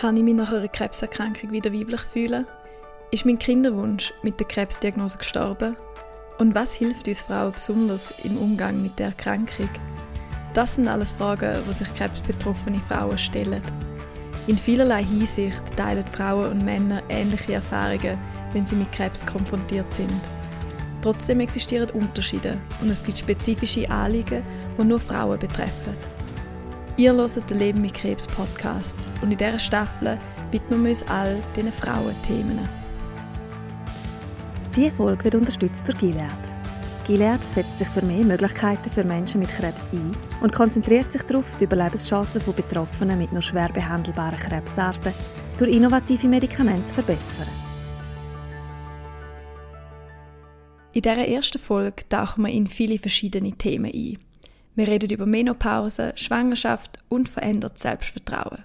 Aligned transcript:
Kann 0.00 0.16
ich 0.16 0.22
mich 0.22 0.34
nach 0.34 0.50
einer 0.50 0.66
Krebserkrankung 0.66 1.50
wieder 1.50 1.74
weiblich 1.74 2.00
fühlen? 2.00 2.46
Ist 3.10 3.26
mein 3.26 3.38
Kinderwunsch 3.38 4.14
mit 4.22 4.40
der 4.40 4.48
Krebsdiagnose 4.48 5.18
gestorben? 5.18 5.76
Und 6.38 6.54
was 6.54 6.72
hilft 6.72 7.06
uns 7.06 7.22
Frauen 7.22 7.52
besonders 7.52 8.10
im 8.24 8.38
Umgang 8.38 8.80
mit 8.80 8.98
der 8.98 9.08
Erkrankung? 9.08 9.68
Das 10.54 10.76
sind 10.76 10.88
alles 10.88 11.12
Fragen, 11.12 11.62
die 11.68 11.72
sich 11.74 11.92
krebsbetroffene 11.92 12.80
Frauen 12.80 13.18
stellen. 13.18 13.60
In 14.46 14.56
vielerlei 14.56 15.04
Hinsicht 15.04 15.76
teilen 15.76 16.06
Frauen 16.06 16.50
und 16.50 16.64
Männer 16.64 17.02
ähnliche 17.10 17.52
Erfahrungen, 17.52 18.16
wenn 18.54 18.64
sie 18.64 18.76
mit 18.76 18.92
Krebs 18.92 19.26
konfrontiert 19.26 19.92
sind. 19.92 20.14
Trotzdem 21.02 21.40
existieren 21.40 21.90
Unterschiede 21.90 22.56
und 22.80 22.88
es 22.88 23.04
gibt 23.04 23.18
spezifische 23.18 23.90
Anliegen, 23.90 24.42
die 24.78 24.82
nur 24.84 24.98
Frauen 24.98 25.38
betreffen. 25.38 25.94
Ihr 26.96 27.14
hört 27.14 27.50
den 27.50 27.58
Leben 27.58 27.80
mit 27.80 27.94
Krebs 27.94 28.26
Podcast 28.26 29.08
und 29.22 29.30
in 29.30 29.38
dieser 29.38 29.58
Staffel 29.58 30.18
widmen 30.50 30.82
wir 30.82 30.90
uns 30.90 31.02
all 31.08 31.42
diesen 31.56 31.72
Frauenthemen. 31.72 32.68
Diese 34.76 34.90
Folge 34.90 35.24
wird 35.24 35.34
unterstützt 35.36 35.86
durch 35.86 35.98
Gilead. 35.98 36.30
Gilead 37.06 37.42
setzt 37.54 37.78
sich 37.78 37.88
für 37.88 38.04
mehr 38.04 38.24
Möglichkeiten 38.24 38.90
für 38.90 39.04
Menschen 39.04 39.40
mit 39.40 39.50
Krebs 39.50 39.88
ein 39.92 40.12
und 40.42 40.52
konzentriert 40.52 41.10
sich 41.10 41.22
darauf, 41.22 41.56
die 41.58 41.64
Überlebenschancen 41.64 42.40
von 42.40 42.54
Betroffenen 42.54 43.18
mit 43.18 43.32
nur 43.32 43.42
schwer 43.42 43.70
behandelbaren 43.72 44.38
Krebsarten 44.38 45.12
durch 45.58 45.72
innovative 45.72 46.28
Medikamente 46.28 46.86
zu 46.86 46.94
verbessern. 46.94 47.48
In 50.92 51.02
dieser 51.02 51.28
ersten 51.28 51.58
Folge 51.58 52.02
tauchen 52.08 52.44
wir 52.44 52.52
in 52.52 52.66
viele 52.66 52.98
verschiedene 52.98 53.52
Themen 53.52 53.92
ein. 53.92 54.29
Wir 54.80 54.88
reden 54.88 55.10
über 55.10 55.26
Menopause, 55.26 56.14
Schwangerschaft 56.16 57.00
und 57.10 57.28
verändertes 57.28 57.82
Selbstvertrauen. 57.82 58.64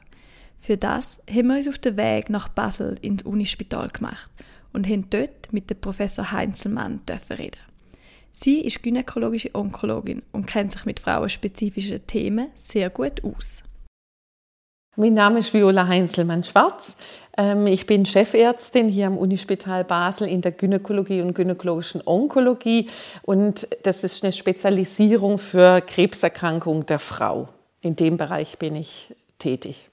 Für 0.57 0.77
das 0.77 1.19
haben 1.29 1.47
wir 1.47 1.57
uns 1.57 1.67
auf 1.67 1.77
den 1.77 1.97
Weg 1.97 2.29
nach 2.29 2.47
Basel 2.47 2.95
ins 3.01 3.23
Unispital 3.23 3.89
gemacht 3.89 4.31
und 4.71 4.87
haben 4.87 5.09
dort 5.09 5.51
mit 5.51 5.69
dem 5.69 5.81
Professor 5.81 6.31
Heinzelmann 6.31 7.01
reden. 7.31 7.59
Sie 8.31 8.61
ist 8.61 8.81
gynäkologische 8.81 9.53
Onkologin 9.53 10.21
und 10.31 10.47
kennt 10.47 10.71
sich 10.71 10.85
mit 10.85 11.01
frauenspezifischen 11.01 12.07
Themen 12.07 12.47
sehr 12.53 12.89
gut 12.89 13.21
aus. 13.25 13.61
Mein 14.95 15.15
Name 15.15 15.39
ist 15.39 15.53
Viola 15.53 15.85
Heinzelmann-Schwarz. 15.85 16.95
Ähm, 17.37 17.67
ich 17.67 17.85
bin 17.85 18.05
Chefärztin 18.05 18.89
hier 18.89 19.07
am 19.07 19.17
Unispital 19.17 19.83
Basel 19.83 20.27
in 20.27 20.41
der 20.41 20.51
Gynäkologie 20.51 21.21
und 21.21 21.33
gynäkologischen 21.33 22.01
Onkologie 22.05 22.89
und 23.23 23.67
das 23.83 24.03
ist 24.03 24.23
eine 24.23 24.31
Spezialisierung 24.31 25.37
für 25.37 25.81
Krebserkrankungen 25.81 26.85
der 26.85 26.99
Frau. 26.99 27.49
In 27.81 27.95
dem 27.95 28.17
Bereich 28.17 28.57
bin 28.57 28.75
ich 28.75 29.13
tätig. 29.37 29.89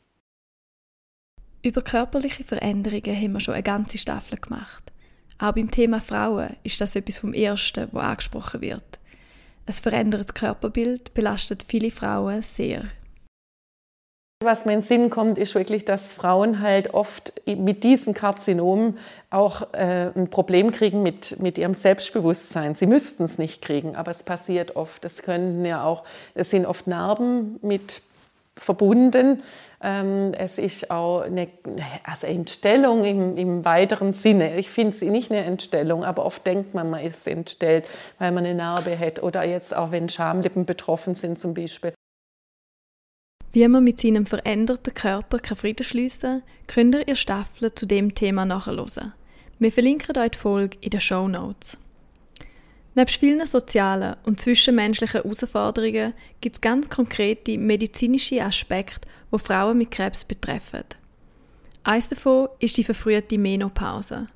Über 1.63 1.83
körperliche 1.83 2.45
Veränderungen 2.45 3.17
haben 3.17 3.33
wir 3.33 3.41
schon 3.41 3.55
eine 3.55 3.63
ganze 3.63 3.99
Staffel 3.99 4.39
gemacht. 4.39 4.93
Auch 5.39 5.53
beim 5.53 5.71
Thema 5.71 6.01
Frauen 6.01 6.57
ist 6.63 6.81
das 6.81 6.97
etwas 6.97 7.19
vom 7.19 7.35
Ersten, 7.35 7.89
wo 7.93 7.99
angesprochen 7.99 8.61
wird. 8.61 9.01
Ein 9.67 9.73
verändertes 9.73 10.35
Körperbild 10.35 11.15
belastet 11.15 11.63
viele 11.63 11.91
Frauen 11.91 12.43
sehr. 12.43 12.85
Was 14.45 14.65
mir 14.65 14.73
in 14.73 14.79
den 14.79 14.83
Sinn 14.83 15.11
kommt, 15.11 15.39
ist 15.39 15.55
wirklich, 15.55 15.85
dass 15.85 16.13
Frauen 16.13 16.61
halt 16.61 16.95
oft 16.95 17.33
mit 17.47 17.85
diesen 17.85 18.15
Karzinomen 18.15 18.99
auch 19.31 19.73
äh, 19.73 20.11
ein 20.15 20.29
Problem 20.31 20.71
kriegen 20.71 21.03
mit, 21.03 21.39
mit 21.41 21.59
ihrem 21.59 21.75
Selbstbewusstsein. 21.75 22.75
Sie 22.75 22.87
müssten 22.87 23.23
es 23.25 23.39
nicht 23.39 23.63
kriegen, 23.63 23.95
aber 23.95 24.11
es 24.11 24.23
passiert 24.23 24.77
oft. 24.77 25.05
Es 25.05 25.23
können 25.23 25.65
ja 25.65 25.85
auch, 25.85 26.05
es 26.35 26.51
sind 26.51 26.67
oft 26.67 26.87
Narben 26.87 27.59
mit 27.63 28.03
verbunden. 28.57 29.43
Ähm, 29.83 30.35
es 30.35 30.59
ist 30.59 30.91
auch 30.91 31.23
eine 31.23 31.49
also 32.05 32.27
Entstellung 32.27 33.05
im, 33.05 33.37
im 33.37 33.65
weiteren 33.65 34.13
Sinne. 34.13 34.57
Ich 34.57 34.71
finde 34.71 34.93
sie 34.93 35.11
nicht 35.11 35.31
eine 35.31 35.45
Entstellung, 35.45 36.05
aber 36.05 36.25
oft 36.25 36.47
denkt 36.47 36.75
man, 36.75 36.91
man 36.91 37.05
ist 37.05 37.27
entstellt, 37.27 37.87
weil 38.19 38.33
man 38.33 38.45
eine 38.45 38.55
Narbe 38.55 38.99
hat. 38.99 39.23
Oder 39.23 39.45
jetzt 39.45 39.75
auch, 39.75 39.91
wenn 39.91 40.09
Schamlippen 40.09 40.65
betroffen 40.65 41.15
sind 41.15 41.39
zum 41.39 41.55
Beispiel. 41.55 41.93
Wie 43.53 43.69
man 43.69 43.85
mit 43.85 44.01
seinem 44.01 44.25
veränderten 44.25 44.95
Körper 44.95 45.39
Frieden 45.55 45.85
schliessen 45.85 46.43
kann, 46.67 46.91
könnt 46.91 46.95
ihr 46.95 47.09
in 47.09 47.17
Staffel 47.17 47.75
zu 47.75 47.85
dem 47.85 48.15
Thema 48.15 48.47
nachhören. 48.47 49.13
Wir 49.59 49.71
verlinken 49.71 50.17
euch 50.17 50.31
die 50.31 50.39
Folge 50.39 50.79
in 50.81 50.91
den 50.91 51.01
Show 51.01 51.29
Notes. 51.29 51.77
Neben 52.95 53.09
vielen 53.09 53.47
sozialen 53.47 54.17
und 54.25 54.41
zwischenmenschlichen 54.41 55.23
Herausforderungen 55.23 56.15
gibt 56.41 56.57
es 56.57 56.61
ganz 56.61 56.89
konkrete 56.89 57.59
medizinische 57.59 58.43
Aspekte, 58.43 59.07
die 59.31 59.39
Frauen 59.39 59.79
mit 59.79 59.91
Krebs 59.91 60.25
betreffen. 60.25 60.85
Eines 61.85 62.09
davon 62.09 62.49
ist 62.59 62.77
die 62.77 62.85
verfrühte 62.85 63.39
Menopause. 63.39 64.29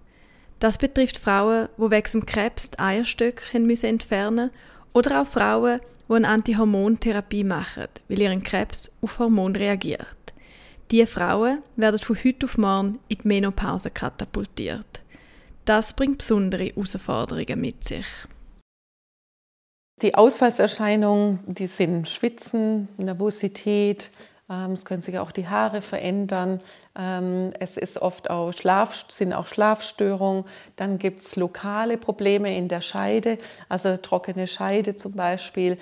Das 0.58 0.78
betrifft 0.78 1.18
Frauen, 1.18 1.68
die 1.76 1.90
wegen 1.90 2.26
Krebs 2.26 2.70
die 2.70 2.78
Eierstöcke 2.78 3.56
entfernen 3.56 4.50
müssen 4.50 4.50
oder 4.96 5.20
auch 5.20 5.26
Frauen, 5.26 5.80
die 6.08 6.14
eine 6.14 6.26
Antihormontherapie 6.26 7.44
machen, 7.44 7.88
weil 8.08 8.22
ihren 8.22 8.42
Krebs 8.42 8.96
auf 9.02 9.18
Hormon 9.18 9.54
reagiert. 9.54 10.06
Diese 10.90 11.06
Frauen 11.06 11.62
werden 11.76 11.98
von 11.98 12.16
heute 12.24 12.46
auf 12.46 12.56
morgen 12.56 12.98
in 13.08 13.18
die 13.18 13.28
Menopause 13.28 13.90
katapultiert. 13.90 15.02
Das 15.66 15.92
bringt 15.92 16.18
besondere 16.18 16.64
Herausforderungen 16.64 17.60
mit 17.60 17.84
sich. 17.84 18.06
Die 20.00 20.14
Ausfallserscheinungen, 20.14 21.40
die 21.46 21.66
sind 21.66 22.08
Schwitzen, 22.08 22.88
Nervosität, 22.96 24.10
es 24.48 24.84
können 24.84 25.02
sich 25.02 25.18
auch 25.18 25.32
die 25.32 25.48
Haare 25.48 25.82
verändern. 25.82 26.60
Ähm, 26.96 27.52
es 27.58 27.76
ist 27.76 28.00
oft 28.00 28.30
auch 28.30 28.52
Schlaf, 28.52 29.04
sind 29.08 29.32
auch 29.32 29.48
Schlafstörungen. 29.48 30.44
Dann 30.76 30.98
gibt 30.98 31.22
es 31.22 31.34
lokale 31.34 31.98
Probleme 31.98 32.56
in 32.56 32.68
der 32.68 32.80
Scheide, 32.80 33.38
also 33.68 33.96
trockene 33.96 34.46
Scheide 34.46 34.94
zum 34.94 35.12
Beispiel. 35.12 35.78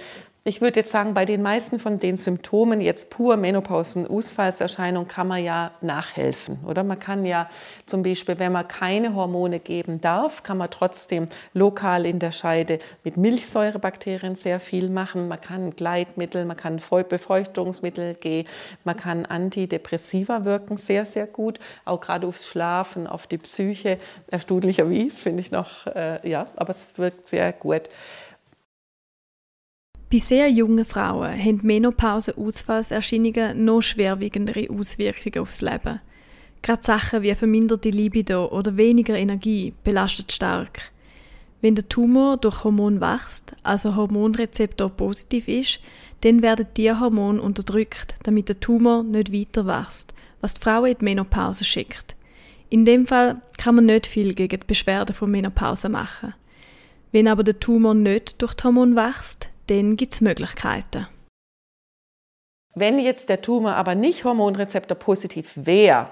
Ich 0.47 0.60
würde 0.60 0.81
jetzt 0.81 0.93
sagen, 0.93 1.15
bei 1.15 1.25
den 1.25 1.41
meisten 1.41 1.78
von 1.78 1.99
den 1.99 2.19
Symptomen, 2.19 2.82
jetzt 2.82 3.09
pur 3.09 3.38
Menopausen, 3.38 4.06
Ausfallserscheinung, 4.06 5.09
kann 5.09 5.27
man 5.27 5.43
ja 5.43 5.71
nachhelfen. 5.81 6.59
Oder 6.66 6.84
man 6.84 6.99
kann 6.99 7.25
ja 7.25 7.49
zum 7.87 8.03
Beispiel, 8.03 8.38
wenn 8.38 8.53
man 8.53 8.69
keine 8.69 9.15
Hormone 9.15 9.59
geben 9.59 10.03
darf, 10.03 10.43
kann 10.43 10.59
man 10.59 10.69
trotzdem 10.71 11.28
lokal 11.55 12.05
in 12.05 12.19
der 12.19 12.31
Scheide 12.31 12.78
mit 13.05 13.16
Milchsäurebakterien 13.16 14.37
sehr 14.37 14.60
viel 14.60 14.91
machen. 14.91 15.28
Man 15.28 15.41
kann 15.41 15.71
Gleitmittel, 15.71 16.44
man 16.44 16.59
kann 16.59 16.78
Befeuchtungsmittel 17.09 18.12
geben, 18.12 18.47
man 18.84 18.99
kann 18.99 19.25
Antidepressiva 19.25 20.44
wirken, 20.44 20.76
sehr, 20.76 21.06
sehr 21.06 21.26
gut. 21.26 21.59
Auch 21.87 22.03
gerade 22.03 22.26
aufs 22.26 22.47
Schlafen, 22.47 23.06
auf 23.06 23.26
die 23.26 23.38
Psyche. 23.38 23.99
Erstaunlicherweise 24.26 25.22
finde 25.22 25.41
ich 25.41 25.50
noch, 25.50 25.87
äh, 25.87 26.28
ja, 26.28 26.49
aber 26.56 26.72
es 26.72 26.88
wirkt 26.99 27.28
sehr 27.28 27.50
gut. 27.55 27.88
Bei 30.10 30.19
sehr 30.19 30.50
jungen 30.50 30.84
Frauen 30.84 31.38
haben 31.38 31.60
Menopause-Ausfallserscheinungen 31.62 33.65
noch 33.65 33.81
schwerwiegendere 33.81 34.69
Auswirkungen 34.70 35.38
aufs 35.38 35.60
Leben. 35.60 36.00
Gerade 36.62 36.82
Sachen 36.82 37.22
wie 37.22 37.34
verminderte 37.34 37.91
Libido 37.91 38.47
oder 38.47 38.76
weniger 38.76 39.16
Energie 39.16 39.72
belastet 39.82 40.32
stark. 40.32 40.93
Wenn 41.60 41.75
der 41.75 41.88
Tumor 41.88 42.37
durch 42.37 42.62
Hormon 42.62 43.00
wächst, 43.00 43.56
also 43.62 43.97
Hormonrezeptor 43.97 44.91
positiv 44.91 45.48
ist, 45.48 45.81
dann 46.20 46.43
werden 46.43 46.66
Tierhormone 46.75 47.41
unterdrückt, 47.41 48.14
damit 48.22 48.50
der 48.50 48.60
Tumor 48.60 49.03
nicht 49.03 49.32
weiter 49.32 49.66
wächst, 49.66 50.14
was 50.43 50.54
die 50.54 50.60
Frau 50.60 50.84
in 50.84 50.98
die 50.98 51.04
Menopause 51.04 51.64
schickt. 51.64 52.14
In 52.69 52.84
dem 52.84 53.06
Fall 53.06 53.41
kann 53.56 53.76
man 53.76 53.87
nicht 53.87 54.06
viel 54.06 54.34
gegen 54.34 54.60
die 54.60 54.66
Beschwerden 54.66 55.14
von 55.14 55.31
Menopause 55.31 55.88
machen. 55.88 56.34
Wenn 57.12 57.28
aber 57.28 57.44
der 57.44 57.60
Tumor 57.60 57.94
nicht 57.94 58.43
durch 58.43 58.54
die 58.54 58.64
Hormon 58.64 58.94
wächst, 58.94 59.48
dann 59.66 59.97
gibt 59.97 60.14
es 60.14 60.20
Möglichkeiten. 60.20 61.06
Wenn 62.76 62.98
jetzt 62.98 63.28
der 63.28 63.41
Tumor 63.41 63.76
aber 63.76 63.94
nicht 63.94 64.25
Hormonrezeptor 64.25 64.97
positiv 64.98 65.52
wäre, 65.54 66.08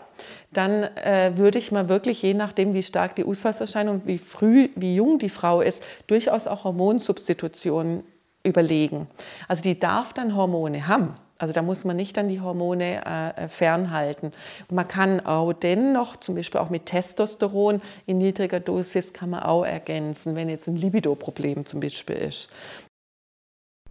dann 0.53 0.85
äh, 0.85 1.33
würde 1.35 1.59
ich 1.59 1.73
mal 1.73 1.89
wirklich, 1.89 2.23
je 2.23 2.35
nachdem, 2.35 2.73
wie 2.73 2.85
stark 2.85 3.17
die 3.17 3.25
Ausfallserscheinung, 3.25 4.03
wie 4.07 4.19
früh, 4.19 4.69
wie 4.77 4.95
jung 4.95 5.19
die 5.19 5.29
Frau 5.29 5.61
ist, 5.61 5.83
durchaus 6.07 6.47
auch 6.47 6.63
Hormonsubstitutionen 6.63 8.05
überlegen. 8.45 9.09
Also 9.49 9.63
die 9.63 9.79
darf 9.79 10.13
dann 10.13 10.37
Hormone 10.37 10.87
haben. 10.87 11.15
Also 11.39 11.53
da 11.53 11.63
muss 11.63 11.85
man 11.85 11.97
nicht 11.97 12.17
dann 12.17 12.29
die 12.29 12.41
Hormone 12.41 13.05
äh, 13.05 13.49
fernhalten. 13.49 14.31
Man 14.71 14.87
kann 14.87 15.19
auch 15.27 15.53
dennoch, 15.53 16.17
zum 16.17 16.37
Beispiel 16.37 16.61
auch 16.61 16.71
mit 16.71 16.87
Testosteron 16.87 17.83
in 18.07 18.19
niedriger 18.19 18.61
Dosis, 18.61 19.13
kann 19.13 19.31
man 19.31 19.43
auch 19.43 19.65
ergänzen, 19.65 20.37
wenn 20.37 20.49
jetzt 20.49 20.69
ein 20.69 20.77
Libido-Problem 20.77 21.67
zum 21.67 21.81
Beispiel 21.81 22.15
ist. 22.15 22.49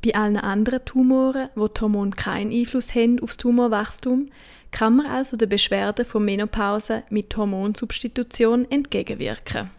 Bei 0.04 0.16
allen 0.16 0.38
anderen 0.38 0.84
Tumoren, 0.84 1.50
wo 1.56 1.68
die 1.68 1.80
Hormone 1.80 2.12
keinen 2.12 2.52
Einfluss 2.52 2.96
haben 2.96 3.22
aufs 3.22 3.38
Tumorwachstum, 3.38 4.30
kann 4.72 4.96
man 4.96 5.06
also 5.06 5.38
den 5.38 5.50
Beschwerden 5.50 6.06
von 6.06 6.26
Menopause 6.26 7.04
mit 7.10 7.36
Hormonsubstitution 7.38 8.66
entgegenwirken. 8.72 9.70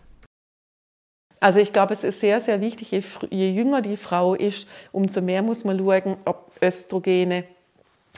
Also 1.41 1.59
ich 1.59 1.73
glaube, 1.73 1.93
es 1.95 2.05
ist 2.05 2.21
sehr, 2.21 2.41
sehr 2.41 2.61
wichtig, 2.61 2.93
je, 2.93 3.03
je 3.31 3.51
jünger 3.51 3.83
die 3.83 3.97
Frau 3.97 4.35
ist, 4.35 4.69
umso 4.93 5.21
mehr 5.21 5.43
muss 5.43 5.65
man 5.65 5.77
schauen, 5.79 6.17
ob 6.25 6.53
Östrogene, 6.63 7.45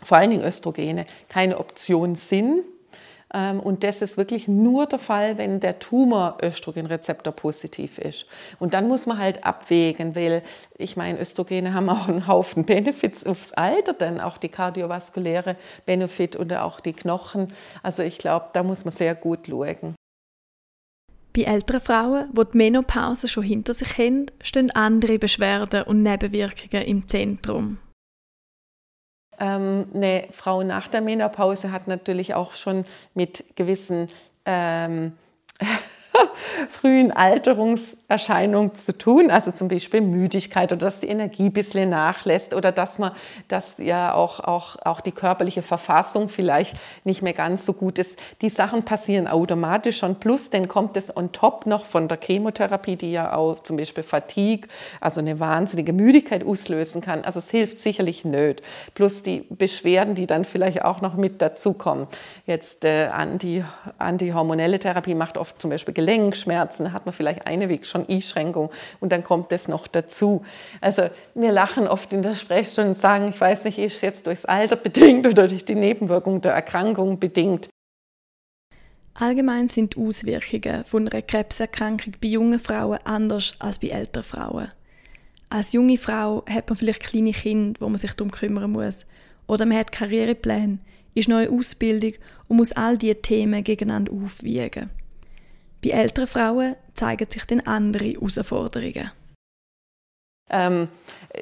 vor 0.02 0.18
allen 0.18 0.30
Dingen 0.30 0.44
Östrogene, 0.44 1.06
keine 1.30 1.58
Option 1.58 2.16
sind 2.16 2.64
und 3.34 3.82
das 3.82 4.00
ist 4.00 4.16
wirklich 4.16 4.46
nur 4.46 4.86
der 4.86 5.00
Fall, 5.00 5.38
wenn 5.38 5.58
der 5.58 5.80
Tumor 5.80 6.38
Östrogenrezeptor 6.40 7.32
positiv 7.32 7.98
ist. 7.98 8.26
Und 8.60 8.74
dann 8.74 8.86
muss 8.86 9.06
man 9.06 9.18
halt 9.18 9.44
abwägen, 9.44 10.14
weil 10.14 10.42
ich 10.78 10.96
meine, 10.96 11.20
Östrogene 11.20 11.74
haben 11.74 11.88
auch 11.88 12.06
einen 12.08 12.28
Haufen 12.28 12.64
Benefits 12.66 13.26
aufs 13.26 13.52
Alter, 13.52 13.92
dann 13.92 14.20
auch 14.20 14.38
die 14.38 14.48
kardiovaskuläre 14.48 15.56
Benefit 15.84 16.36
oder 16.38 16.64
auch 16.64 16.78
die 16.78 16.92
Knochen. 16.92 17.52
Also 17.82 18.04
ich 18.04 18.18
glaube, 18.18 18.50
da 18.52 18.62
muss 18.62 18.84
man 18.84 18.92
sehr 18.92 19.16
gut 19.16 19.48
schauen. 19.48 19.96
Bei 21.36 21.42
älteren 21.42 21.80
Frauen, 21.80 22.30
die 22.32 22.42
die 22.52 22.56
Menopause 22.56 23.26
schon 23.26 23.42
hinter 23.42 23.74
sich 23.74 23.98
haben, 23.98 24.26
stehen 24.40 24.70
andere 24.70 25.18
Beschwerden 25.18 25.82
und 25.82 26.04
Nebenwirkungen 26.04 26.86
im 26.86 27.08
Zentrum. 27.08 27.78
Ähm, 29.40 29.86
eine 29.94 30.28
Frau 30.32 30.62
nach 30.62 30.88
der 30.88 31.00
Menopause 31.00 31.72
hat 31.72 31.88
natürlich 31.88 32.34
auch 32.34 32.52
schon 32.52 32.84
mit 33.14 33.44
gewissen 33.56 34.08
ähm, 34.44 35.12
frühen 36.70 37.12
Alterungserscheinungen 37.12 38.74
zu 38.74 38.96
tun, 38.96 39.30
also 39.30 39.50
zum 39.50 39.68
Beispiel 39.68 40.00
Müdigkeit 40.00 40.72
oder 40.72 40.86
dass 40.86 41.00
die 41.00 41.08
Energie 41.08 41.46
ein 41.46 41.52
bisschen 41.52 41.90
nachlässt 41.90 42.54
oder 42.54 42.72
dass 42.72 42.98
man, 42.98 43.12
dass 43.48 43.78
ja 43.78 44.14
auch, 44.14 44.40
auch, 44.40 44.76
auch 44.84 45.00
die 45.00 45.12
körperliche 45.12 45.62
Verfassung 45.62 46.28
vielleicht 46.28 46.76
nicht 47.04 47.22
mehr 47.22 47.32
ganz 47.32 47.64
so 47.64 47.72
gut 47.72 47.98
ist. 47.98 48.18
Die 48.42 48.50
Sachen 48.50 48.84
passieren 48.84 49.26
automatisch 49.26 49.98
schon, 49.98 50.16
plus 50.16 50.50
dann 50.50 50.68
kommt 50.68 50.96
es 50.96 51.16
on 51.16 51.32
top 51.32 51.66
noch 51.66 51.84
von 51.86 52.08
der 52.08 52.18
Chemotherapie, 52.20 52.96
die 52.96 53.12
ja 53.12 53.34
auch 53.34 53.60
zum 53.60 53.76
Beispiel 53.76 54.04
Fatigue, 54.04 54.68
also 55.00 55.20
eine 55.20 55.40
wahnsinnige 55.40 55.92
Müdigkeit 55.92 56.44
auslösen 56.44 57.00
kann. 57.00 57.24
Also 57.24 57.38
es 57.38 57.50
hilft 57.50 57.80
sicherlich 57.80 58.24
nicht. 58.24 58.62
Plus 58.94 59.22
die 59.22 59.44
Beschwerden, 59.48 60.14
die 60.14 60.26
dann 60.26 60.44
vielleicht 60.44 60.84
auch 60.84 61.00
noch 61.00 61.14
mit 61.14 61.42
dazukommen. 61.42 62.06
Jetzt 62.46 62.84
äh, 62.84 63.06
anti, 63.06 63.64
antihormonelle 63.98 64.78
Therapie 64.78 65.14
macht 65.14 65.38
oft 65.38 65.60
zum 65.60 65.70
Beispiel 65.70 65.94
Gelenkschmerzen, 66.04 66.92
hat 66.92 67.06
man 67.06 67.12
vielleicht 67.12 67.46
eine 67.46 67.68
Weg 67.68 67.86
schon 67.86 68.08
Einschränkung 68.08 68.70
und 69.00 69.12
dann 69.12 69.24
kommt 69.24 69.52
das 69.52 69.68
noch 69.68 69.86
dazu. 69.86 70.44
Also 70.80 71.08
wir 71.34 71.52
lachen 71.52 71.88
oft 71.88 72.12
in 72.12 72.22
der 72.22 72.34
Sprechstunde 72.34 72.90
und 72.90 73.00
sagen, 73.00 73.28
ich 73.28 73.40
weiß 73.40 73.64
nicht, 73.64 73.78
ist 73.78 74.00
jetzt 74.02 74.26
durchs 74.26 74.44
Alter 74.44 74.76
bedingt 74.76 75.26
oder 75.26 75.48
durch 75.48 75.64
die 75.64 75.74
Nebenwirkung 75.74 76.40
der 76.40 76.52
Erkrankung 76.52 77.18
bedingt. 77.18 77.68
Allgemein 79.14 79.68
sind 79.68 79.94
die 79.94 80.00
Auswirkungen 80.00 80.82
von 80.84 81.08
einer 81.08 81.22
Krebserkrankung 81.22 82.14
bei 82.20 82.28
jungen 82.28 82.58
Frauen 82.58 82.98
anders 83.04 83.52
als 83.60 83.78
bei 83.78 83.88
älteren 83.88 84.24
Frauen. 84.24 84.68
Als 85.50 85.72
junge 85.72 85.96
Frau 85.96 86.44
hat 86.50 86.68
man 86.68 86.76
vielleicht 86.76 87.04
kleine 87.04 87.30
Kinder, 87.30 87.80
wo 87.80 87.88
man 87.88 87.98
sich 87.98 88.12
darum 88.14 88.32
kümmern 88.32 88.72
muss. 88.72 89.06
Oder 89.46 89.66
man 89.66 89.78
hat 89.78 89.92
Karrierepläne, 89.92 90.78
ist 91.14 91.28
neue 91.28 91.48
Ausbildung 91.48 92.14
und 92.48 92.56
muss 92.56 92.72
all 92.72 92.98
diese 92.98 93.22
Themen 93.22 93.62
gegeneinander 93.62 94.12
aufwiegen. 94.12 94.90
Bei 95.84 95.90
älteren 95.90 96.26
Frauen 96.26 96.76
zeigen 96.94 97.30
sich 97.30 97.44
dann 97.44 97.60
andere 97.60 98.14
Herausforderungen. 98.14 99.10
Ähm, 100.48 100.88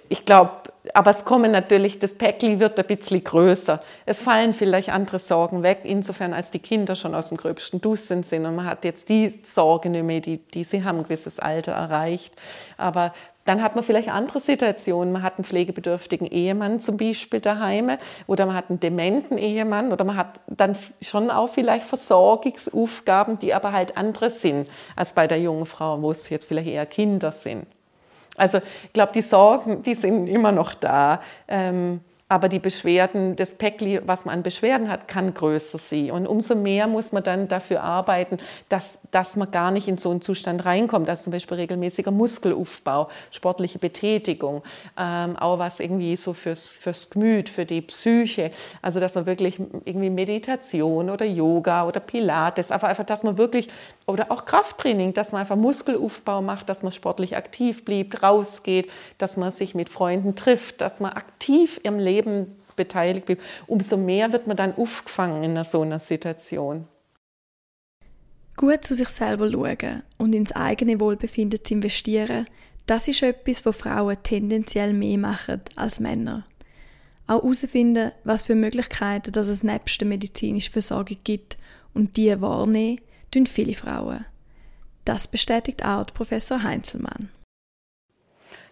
ich 0.08 0.24
glaube, 0.24 0.52
aber 0.94 1.10
es 1.10 1.24
kommen 1.24 1.52
natürlich, 1.52 1.98
das 1.98 2.14
Päckli 2.14 2.58
wird 2.58 2.78
ein 2.78 2.86
bisschen 2.86 3.22
größer. 3.22 3.80
Es 4.04 4.22
fallen 4.22 4.52
vielleicht 4.52 4.88
andere 4.88 5.18
Sorgen 5.18 5.62
weg, 5.62 5.80
insofern 5.84 6.32
als 6.32 6.50
die 6.50 6.58
Kinder 6.58 6.96
schon 6.96 7.14
aus 7.14 7.28
dem 7.28 7.36
gröbsten 7.36 7.80
Dussen 7.80 8.22
sind 8.22 8.44
und 8.46 8.56
man 8.56 8.66
hat 8.66 8.84
jetzt 8.84 9.08
die 9.08 9.40
Sorge 9.44 9.90
nicht 9.90 10.04
mehr, 10.04 10.20
die, 10.20 10.38
die 10.38 10.64
sie 10.64 10.84
haben 10.84 10.98
ein 10.98 11.04
gewisses 11.04 11.38
Alter 11.38 11.72
erreicht. 11.72 12.34
Aber 12.76 13.12
dann 13.44 13.62
hat 13.62 13.74
man 13.74 13.84
vielleicht 13.84 14.08
andere 14.08 14.40
Situationen. 14.40 15.12
Man 15.12 15.22
hat 15.22 15.36
einen 15.36 15.44
pflegebedürftigen 15.44 16.26
Ehemann 16.26 16.78
zum 16.78 16.96
Beispiel 16.96 17.40
daheim 17.40 17.98
oder 18.26 18.46
man 18.46 18.54
hat 18.54 18.70
einen 18.70 18.80
dementen 18.80 19.38
Ehemann 19.38 19.92
oder 19.92 20.04
man 20.04 20.16
hat 20.16 20.40
dann 20.46 20.76
schon 21.00 21.30
auch 21.30 21.48
vielleicht 21.48 21.86
Versorgungsaufgaben, 21.86 23.38
die 23.38 23.54
aber 23.54 23.72
halt 23.72 23.96
andere 23.96 24.30
sind 24.30 24.68
als 24.96 25.12
bei 25.12 25.26
der 25.26 25.40
jungen 25.40 25.66
Frau, 25.66 26.00
wo 26.02 26.10
es 26.10 26.28
jetzt 26.28 26.46
vielleicht 26.46 26.68
eher 26.68 26.86
Kinder 26.86 27.32
sind. 27.32 27.66
Also 28.36 28.58
ich 28.58 28.92
glaube, 28.92 29.12
die 29.12 29.22
Sorgen, 29.22 29.82
die 29.82 29.94
sind 29.94 30.26
immer 30.26 30.52
noch 30.52 30.74
da. 30.74 31.20
Ähm, 31.48 32.00
aber 32.32 32.48
die 32.48 32.60
Beschwerden, 32.60 33.36
das 33.36 33.56
Päckli, 33.56 34.00
was 34.06 34.24
man 34.24 34.36
an 34.36 34.42
Beschwerden 34.42 34.88
hat, 34.88 35.06
kann 35.06 35.34
größer 35.34 35.76
sein. 35.76 36.10
Und 36.10 36.26
umso 36.26 36.54
mehr 36.54 36.86
muss 36.86 37.12
man 37.12 37.22
dann 37.22 37.46
dafür 37.46 37.82
arbeiten, 37.82 38.38
dass, 38.70 39.00
dass 39.10 39.36
man 39.36 39.50
gar 39.50 39.70
nicht 39.70 39.86
in 39.86 39.98
so 39.98 40.10
einen 40.10 40.22
Zustand 40.22 40.64
reinkommt. 40.64 41.10
Also 41.10 41.24
zum 41.24 41.32
Beispiel 41.32 41.58
regelmäßiger 41.58 42.10
Muskelaufbau, 42.10 43.10
sportliche 43.32 43.78
Betätigung, 43.78 44.62
ähm, 44.98 45.36
auch 45.36 45.58
was 45.58 45.78
irgendwie 45.78 46.16
so 46.16 46.32
fürs, 46.32 46.74
fürs 46.74 47.10
Gemüt, 47.10 47.50
für 47.50 47.66
die 47.66 47.82
Psyche. 47.82 48.50
Also 48.80 48.98
dass 48.98 49.14
man 49.14 49.26
wirklich 49.26 49.60
irgendwie 49.84 50.08
Meditation 50.08 51.10
oder 51.10 51.26
Yoga 51.26 51.86
oder 51.86 52.00
Pilates, 52.00 52.72
aber 52.72 52.88
einfach, 52.88 53.04
dass 53.04 53.24
man 53.24 53.36
wirklich, 53.36 53.68
oder 54.06 54.32
auch 54.32 54.46
Krafttraining, 54.46 55.12
dass 55.12 55.32
man 55.32 55.42
einfach 55.42 55.56
Muskelaufbau 55.56 56.40
macht, 56.40 56.70
dass 56.70 56.82
man 56.82 56.92
sportlich 56.92 57.36
aktiv 57.36 57.84
blieb, 57.84 58.22
rausgeht, 58.22 58.90
dass 59.18 59.36
man 59.36 59.52
sich 59.52 59.74
mit 59.74 59.90
Freunden 59.90 60.34
trifft, 60.34 60.80
dass 60.80 60.98
man 61.00 61.12
aktiv 61.12 61.78
im 61.82 61.98
Leben 61.98 62.21
Leben 62.22 62.56
beteiligt 62.76 63.26
bin, 63.26 63.38
umso 63.66 63.96
mehr 63.96 64.32
wird 64.32 64.46
man 64.46 64.56
dann 64.56 64.74
aufgefangen 64.74 65.42
in 65.44 65.64
so 65.64 65.82
einer 65.82 65.98
Situation. 65.98 66.86
Gut 68.56 68.84
zu 68.84 68.94
sich 68.94 69.08
selber 69.08 69.50
schauen 69.50 70.02
und 70.18 70.34
ins 70.34 70.52
eigene 70.52 71.00
Wohlbefinden 71.00 71.64
zu 71.64 71.74
investieren, 71.74 72.46
das 72.86 73.08
ist 73.08 73.22
etwas, 73.22 73.64
was 73.64 73.76
Frauen 73.76 74.16
tendenziell 74.22 74.92
mehr 74.92 75.18
machen 75.18 75.60
als 75.76 76.00
Männer. 76.00 76.44
Auch 77.26 77.42
herausfinden, 77.42 78.12
was 78.24 78.42
für 78.42 78.54
Möglichkeiten 78.54 79.32
dass 79.32 79.48
es 79.48 79.62
nebst 79.62 80.00
der 80.00 80.08
medizinischen 80.08 80.72
Versorgung 80.72 81.18
gibt 81.24 81.56
und 81.94 82.16
die 82.16 82.40
wahrnehmen, 82.40 83.00
tun 83.30 83.46
viele 83.46 83.74
Frauen. 83.74 84.26
Das 85.04 85.28
bestätigt 85.28 85.84
auch 85.84 86.06
Professor 86.06 86.62
Heinzelmann 86.62 87.30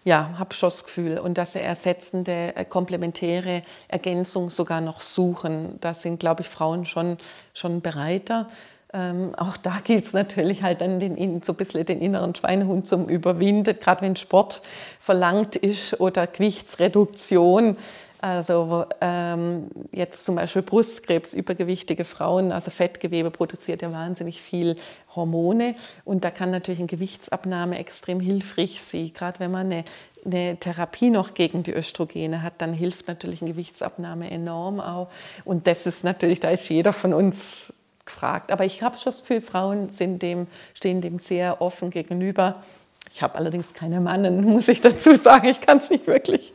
ja, 0.03 0.31
habe 0.37 0.53
schon 0.53 0.69
das 0.69 0.83
Gefühl. 0.83 1.19
Und 1.19 1.37
dass 1.37 1.53
sie 1.53 1.59
ersetzende, 1.59 2.55
äh, 2.55 2.65
komplementäre 2.65 3.61
Ergänzung 3.87 4.49
sogar 4.49 4.81
noch 4.81 5.01
suchen. 5.01 5.77
Da 5.81 5.93
sind, 5.93 6.19
glaube 6.19 6.41
ich, 6.41 6.49
Frauen 6.49 6.85
schon, 6.85 7.17
schon 7.53 7.81
bereiter. 7.81 8.49
Ähm, 8.93 9.33
auch 9.37 9.55
da 9.55 9.79
gilt 9.83 10.03
es 10.05 10.13
natürlich 10.13 10.63
halt 10.63 10.81
dann 10.81 10.99
den, 10.99 11.41
so 11.43 11.53
ein 11.53 11.55
bisschen 11.55 11.85
den 11.85 12.01
inneren 12.01 12.35
Schweinehund 12.35 12.87
zum 12.87 13.07
Überwinden, 13.07 13.79
gerade 13.79 14.01
wenn 14.01 14.17
Sport 14.17 14.61
verlangt 14.99 15.55
ist 15.55 15.99
oder 16.01 16.27
Gewichtsreduktion. 16.27 17.77
Also 18.21 18.85
ähm, 19.01 19.69
jetzt 19.91 20.25
zum 20.25 20.35
Beispiel 20.35 20.61
Brustkrebs, 20.61 21.33
übergewichtige 21.33 22.05
Frauen, 22.05 22.51
also 22.51 22.69
Fettgewebe 22.69 23.31
produziert 23.31 23.81
ja 23.81 23.91
wahnsinnig 23.91 24.43
viel 24.43 24.75
Hormone 25.15 25.73
und 26.05 26.23
da 26.23 26.29
kann 26.29 26.51
natürlich 26.51 26.79
eine 26.79 26.87
Gewichtsabnahme 26.87 27.79
extrem 27.79 28.19
hilfreich 28.19 28.83
sein. 28.83 29.11
Gerade 29.11 29.39
wenn 29.39 29.49
man 29.49 29.71
eine, 29.71 29.85
eine 30.23 30.55
Therapie 30.57 31.09
noch 31.09 31.33
gegen 31.33 31.63
die 31.63 31.73
Östrogene 31.73 32.43
hat, 32.43 32.53
dann 32.59 32.73
hilft 32.73 33.07
natürlich 33.07 33.41
eine 33.41 33.53
Gewichtsabnahme 33.53 34.29
enorm 34.29 34.79
auch. 34.79 35.07
Und 35.43 35.65
das 35.65 35.87
ist 35.87 36.03
natürlich, 36.03 36.39
da 36.39 36.51
ist 36.51 36.69
jeder 36.69 36.93
von 36.93 37.13
uns 37.13 37.73
gefragt. 38.05 38.51
Aber 38.51 38.65
ich 38.65 38.83
habe 38.83 38.99
schon 38.99 39.13
das 39.13 39.21
Gefühl, 39.21 39.41
Frauen 39.41 39.89
dem, 40.19 40.45
stehen 40.75 41.01
dem 41.01 41.17
sehr 41.17 41.59
offen 41.59 41.89
gegenüber 41.89 42.61
ich 43.09 43.21
habe 43.21 43.35
allerdings 43.35 43.73
keine 43.73 43.99
Mannen, 43.99 44.43
muss 44.49 44.67
ich 44.67 44.81
dazu 44.81 45.15
sagen. 45.15 45.47
Ich 45.47 45.61
kann 45.61 45.79
es 45.79 45.89
nicht 45.89 46.07
wirklich. 46.07 46.53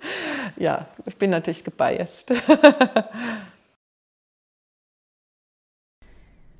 Ja, 0.57 0.89
ich 1.05 1.17
bin 1.17 1.31
natürlich 1.31 1.65
gebiased. 1.65 2.33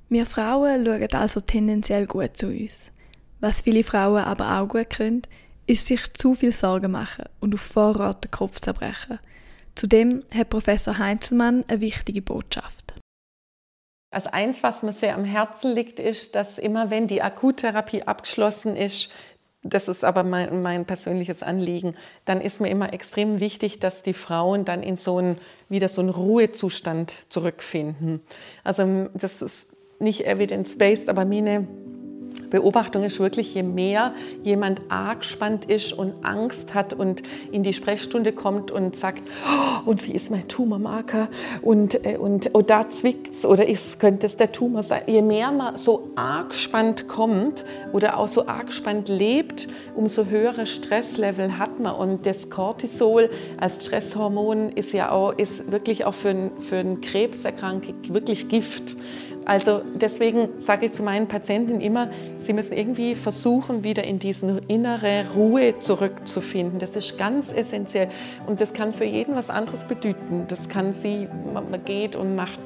Wir 0.09 0.25
Frauen 0.25 0.87
schauen 0.87 1.15
also 1.15 1.41
tendenziell 1.41 2.07
gut 2.07 2.37
zu 2.37 2.47
uns. 2.47 2.93
Was 3.41 3.63
viele 3.63 3.83
Frauen 3.83 4.23
aber 4.23 4.61
auch 4.61 4.69
gut 4.69 4.91
können, 4.91 5.23
ist 5.67 5.87
sich 5.87 6.15
zu 6.15 6.35
viel 6.35 6.53
Sorgen 6.53 6.93
machen 6.93 7.25
und 7.41 7.55
auf 7.55 7.61
Vorrat 7.61 8.23
den 8.23 8.31
Kopf 8.31 8.61
zerbrechen. 8.61 9.19
Zudem 9.75 10.23
hat 10.33 10.49
Professor 10.51 10.99
Heinzelmann 10.99 11.65
eine 11.67 11.81
wichtige 11.81 12.23
Botschaft. 12.23 12.95
Also 14.13 14.31
eins, 14.31 14.63
was 14.63 14.83
mir 14.83 14.93
sehr 14.93 15.15
am 15.17 15.25
Herzen 15.25 15.75
liegt, 15.75 15.99
ist, 16.01 16.35
dass 16.35 16.59
immer 16.59 16.91
wenn 16.91 17.09
die 17.09 17.21
Akuttherapie 17.21 18.05
abgeschlossen 18.05 18.77
ist, 18.77 19.11
das 19.69 19.89
ist 19.89 20.05
aber 20.05 20.23
mein, 20.23 20.63
mein, 20.63 20.85
persönliches 20.85 21.43
Anliegen, 21.43 21.95
dann 22.25 22.41
ist 22.41 22.61
mir 22.61 22.71
immer 22.71 22.93
extrem 22.93 23.41
wichtig, 23.41 23.79
dass 23.81 24.03
die 24.03 24.15
Frauen 24.15 24.65
dann 24.65 24.83
in 24.83 24.97
so 24.97 25.19
einen, 25.19 25.39
wieder 25.69 25.89
so 25.89 26.01
einen 26.01 26.11
Ruhezustand 26.11 27.15
zurückfinden. 27.29 28.21
Also 28.65 29.09
das 29.15 29.43
ist 29.43 29.77
nicht 29.99 30.27
evidence-based, 30.27 31.09
aber 31.09 31.25
meine 31.25 31.67
Beobachtung 32.51 33.03
ist 33.03 33.19
wirklich, 33.19 33.55
je 33.55 33.63
mehr 33.63 34.15
jemand 34.43 34.81
arg 34.89 35.21
gespannt 35.21 35.65
ist 35.67 35.93
und 35.93 36.13
Angst 36.25 36.75
hat 36.75 36.93
und 36.93 37.23
in 37.51 37.63
die 37.63 37.73
Sprechstunde 37.73 38.33
kommt 38.33 38.71
und 38.71 38.97
sagt, 38.97 39.23
oh, 39.45 39.91
und 39.91 40.07
wie 40.07 40.13
ist 40.13 40.31
mein 40.31 40.47
Tumormarker 40.49 41.29
und, 41.63 42.05
äh, 42.05 42.17
und 42.17 42.51
oh, 42.53 42.63
da 42.63 42.89
zwickt 42.89 43.45
oder 43.45 43.67
ist, 43.67 44.01
könnte 44.01 44.27
es 44.27 44.37
der 44.37 44.53
Tumor 44.53 44.83
sein. 44.83 45.03
Je 45.07 45.23
mehr 45.23 45.51
man 45.53 45.77
so 45.77 46.11
arg 46.15 46.51
gespannt 46.51 47.09
kommt 47.09 47.65
oder 47.93 48.19
auch 48.19 48.29
so 48.29 48.47
arg 48.47 48.67
gespannt 48.67 49.09
lebt, 49.09 49.69
umso 49.95 50.27
höhere 50.27 50.67
Stresslevel 50.67 51.59
hat 51.59 51.81
man. 51.81 51.95
Und 51.95 52.27
das 52.27 52.51
Cortisol 52.51 53.31
als 53.59 53.85
Stresshormon 53.85 54.71
ist 54.71 54.93
ja 54.93 55.11
auch, 55.11 55.33
ist 55.33 55.71
wirklich 55.73 56.05
auch 56.05 56.15
für, 56.15 56.31
einen, 56.31 56.51
für 56.61 56.77
einen 56.77 57.01
Krebserkrankten 57.01 58.15
wirklich 58.15 58.49
Gift. 58.49 58.97
Also 59.47 59.81
deswegen 59.95 60.49
sage 60.59 60.87
ich 60.87 60.93
zu 60.93 61.05
meinen 61.05 61.29
Patienten 61.29 61.81
immer, 61.81 62.11
sie 62.39 62.53
müssen 62.53 62.73
irgendwie 62.77 63.15
versuchen, 63.15 63.85
wieder 63.85 64.03
in 64.03 64.19
diese 64.19 64.61
innere 64.67 65.25
Ruhe 65.37 65.79
zurückzufinden. 65.79 66.81
Das 66.81 66.97
ist 66.97 67.17
ganz 67.17 67.53
essentiell 67.53 68.09
und 68.49 68.61
das 68.61 68.75
kann 68.75 68.93
für 68.93 69.05
jeden 69.05 69.37
was 69.37 69.49
anderes 69.49 69.85
bedeuten. 69.85 70.47
Das 70.49 70.69
kann 70.69 70.93
sie, 70.93 71.29
man 71.55 71.85
geht 71.85 72.17
und 72.17 72.35
macht 72.35 72.59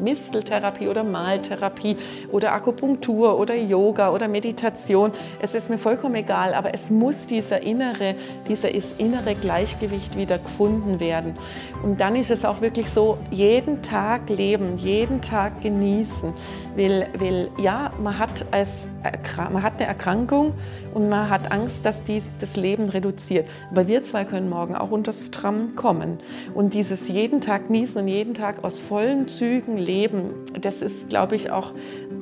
Misteltherapie 0.00 0.88
oder 0.88 1.04
Maltherapie 1.04 1.96
oder 2.32 2.52
Akupunktur 2.52 3.38
oder 3.38 3.54
Yoga 3.54 4.12
oder 4.12 4.28
Meditation. 4.28 5.12
Es 5.40 5.54
ist 5.54 5.70
mir 5.70 5.78
vollkommen 5.78 6.14
egal, 6.14 6.54
aber 6.54 6.74
es 6.74 6.90
muss 6.90 7.26
dieser 7.26 7.62
innere, 7.62 8.14
dieses 8.48 8.92
innere 8.98 9.34
Gleichgewicht 9.34 10.16
wieder 10.16 10.38
gefunden 10.38 11.00
werden. 11.00 11.34
Und 11.82 12.00
dann 12.00 12.16
ist 12.16 12.30
es 12.30 12.44
auch 12.44 12.60
wirklich 12.60 12.90
so, 12.90 13.18
jeden 13.30 13.82
Tag 13.82 14.28
leben, 14.28 14.76
jeden 14.76 15.20
Tag 15.22 15.60
genießen. 15.62 16.32
Weil, 16.76 17.08
weil 17.18 17.50
ja, 17.58 17.92
man 18.02 18.18
hat, 18.18 18.44
als, 18.50 18.88
man 19.36 19.62
hat 19.62 19.74
eine 19.78 19.86
Erkrankung 19.86 20.52
und 20.94 21.08
man 21.08 21.30
hat 21.30 21.50
Angst, 21.50 21.84
dass 21.84 22.02
die 22.04 22.22
das 22.40 22.56
Leben 22.56 22.88
reduziert. 22.88 23.48
Aber 23.70 23.86
wir 23.86 24.02
zwei 24.02 24.24
können 24.24 24.48
morgen 24.48 24.74
auch 24.74 24.90
unter 24.90 25.12
das 25.12 25.30
Tram 25.30 25.76
kommen. 25.76 26.18
Und 26.54 26.74
dieses 26.74 27.08
jeden 27.08 27.40
Tag 27.40 27.68
genießen 27.68 28.02
und 28.02 28.08
jeden 28.08 28.34
Tag 28.34 28.64
aus 28.64 28.80
vollen 28.80 29.28
Zügen 29.28 29.78
leben, 29.86 30.30
das 30.60 30.82
ist, 30.82 31.08
glaube 31.08 31.36
ich, 31.36 31.50
auch, 31.50 31.72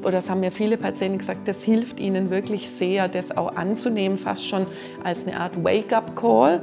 oder 0.00 0.12
das 0.12 0.30
haben 0.30 0.40
mir 0.40 0.52
viele 0.52 0.76
Patienten 0.76 1.18
gesagt, 1.18 1.48
das 1.48 1.62
hilft 1.62 1.98
ihnen 1.98 2.30
wirklich 2.30 2.70
sehr, 2.70 3.08
das 3.08 3.36
auch 3.36 3.56
anzunehmen, 3.56 4.18
fast 4.18 4.46
schon 4.46 4.66
als 5.02 5.26
eine 5.26 5.38
Art 5.38 5.62
Wake-up-Call. 5.62 6.62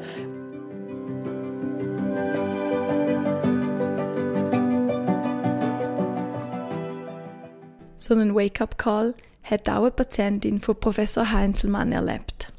So 7.95 8.13
einen 8.15 8.35
Wake-up-Call 8.35 9.13
hat 9.43 9.69
auch 9.69 9.81
eine 9.81 9.91
Patientin 9.91 10.59
von 10.59 10.79
Professor 10.79 11.31
Heinzelmann 11.31 11.91
erlebt. 11.91 12.50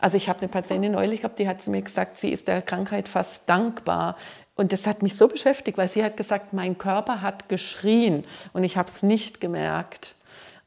Also 0.00 0.16
ich 0.16 0.28
habe 0.28 0.40
eine 0.40 0.48
Patientin 0.48 0.92
neulich 0.92 1.20
gehabt, 1.20 1.38
die 1.38 1.48
hat 1.48 1.60
zu 1.60 1.70
mir 1.70 1.82
gesagt, 1.82 2.18
sie 2.18 2.30
ist 2.30 2.48
der 2.48 2.62
Krankheit 2.62 3.08
fast 3.08 3.48
dankbar, 3.48 4.16
und 4.60 4.74
das 4.74 4.86
hat 4.86 5.02
mich 5.02 5.16
so 5.16 5.26
beschäftigt, 5.26 5.78
weil 5.78 5.88
sie 5.88 6.04
hat 6.04 6.18
gesagt, 6.18 6.52
mein 6.52 6.76
Körper 6.76 7.22
hat 7.22 7.48
geschrien 7.48 8.26
und 8.52 8.62
ich 8.62 8.76
habe 8.76 8.90
es 8.90 9.02
nicht 9.02 9.40
gemerkt 9.40 10.16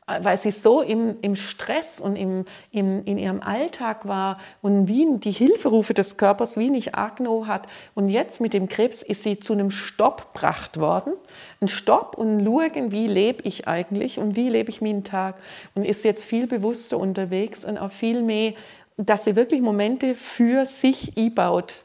weil 0.06 0.38
sie 0.38 0.52
so 0.52 0.82
im, 0.82 1.16
im 1.22 1.36
Stress 1.36 2.02
und 2.02 2.16
im, 2.16 2.46
im, 2.72 3.06
in 3.06 3.18
ihrem 3.18 3.42
Alltag 3.42 4.08
war 4.08 4.38
und 4.62 4.88
wie 4.88 5.08
die 5.18 5.32
Hilferufe 5.32 5.94
des 5.94 6.18
Körpers 6.18 6.58
wie 6.58 6.70
nicht 6.70 6.96
Agno 6.96 7.48
hat. 7.48 7.68
Und 7.94 8.10
jetzt 8.10 8.42
mit 8.42 8.54
dem 8.54 8.68
Krebs 8.68 9.02
ist 9.02 9.24
sie 9.24 9.40
zu 9.40 9.54
einem 9.54 9.72
Stopp 9.72 10.34
gebracht 10.34 10.80
worden. 10.80 11.14
Ein 11.62 11.70
Stopp 11.70 12.18
und 12.18 12.44
schauen, 12.44 12.92
wie 12.92 13.08
lebe 13.08 13.44
ich 13.44 13.68
eigentlich 13.68 14.20
und 14.20 14.36
wie 14.36 14.50
lebe 14.50 14.70
ich 14.70 14.82
meinen 14.82 15.04
Tag. 15.06 15.36
Und 15.74 15.86
ist 15.86 16.04
jetzt 16.04 16.26
viel 16.26 16.48
bewusster 16.48 16.98
unterwegs 16.98 17.64
und 17.64 17.78
auch 17.78 17.92
viel 17.92 18.24
mehr, 18.24 18.54
dass 18.98 19.26
sie 19.26 19.36
wirklich 19.36 19.62
Momente 19.62 20.16
für 20.16 20.66
sich 20.66 21.18
einbaut 21.18 21.84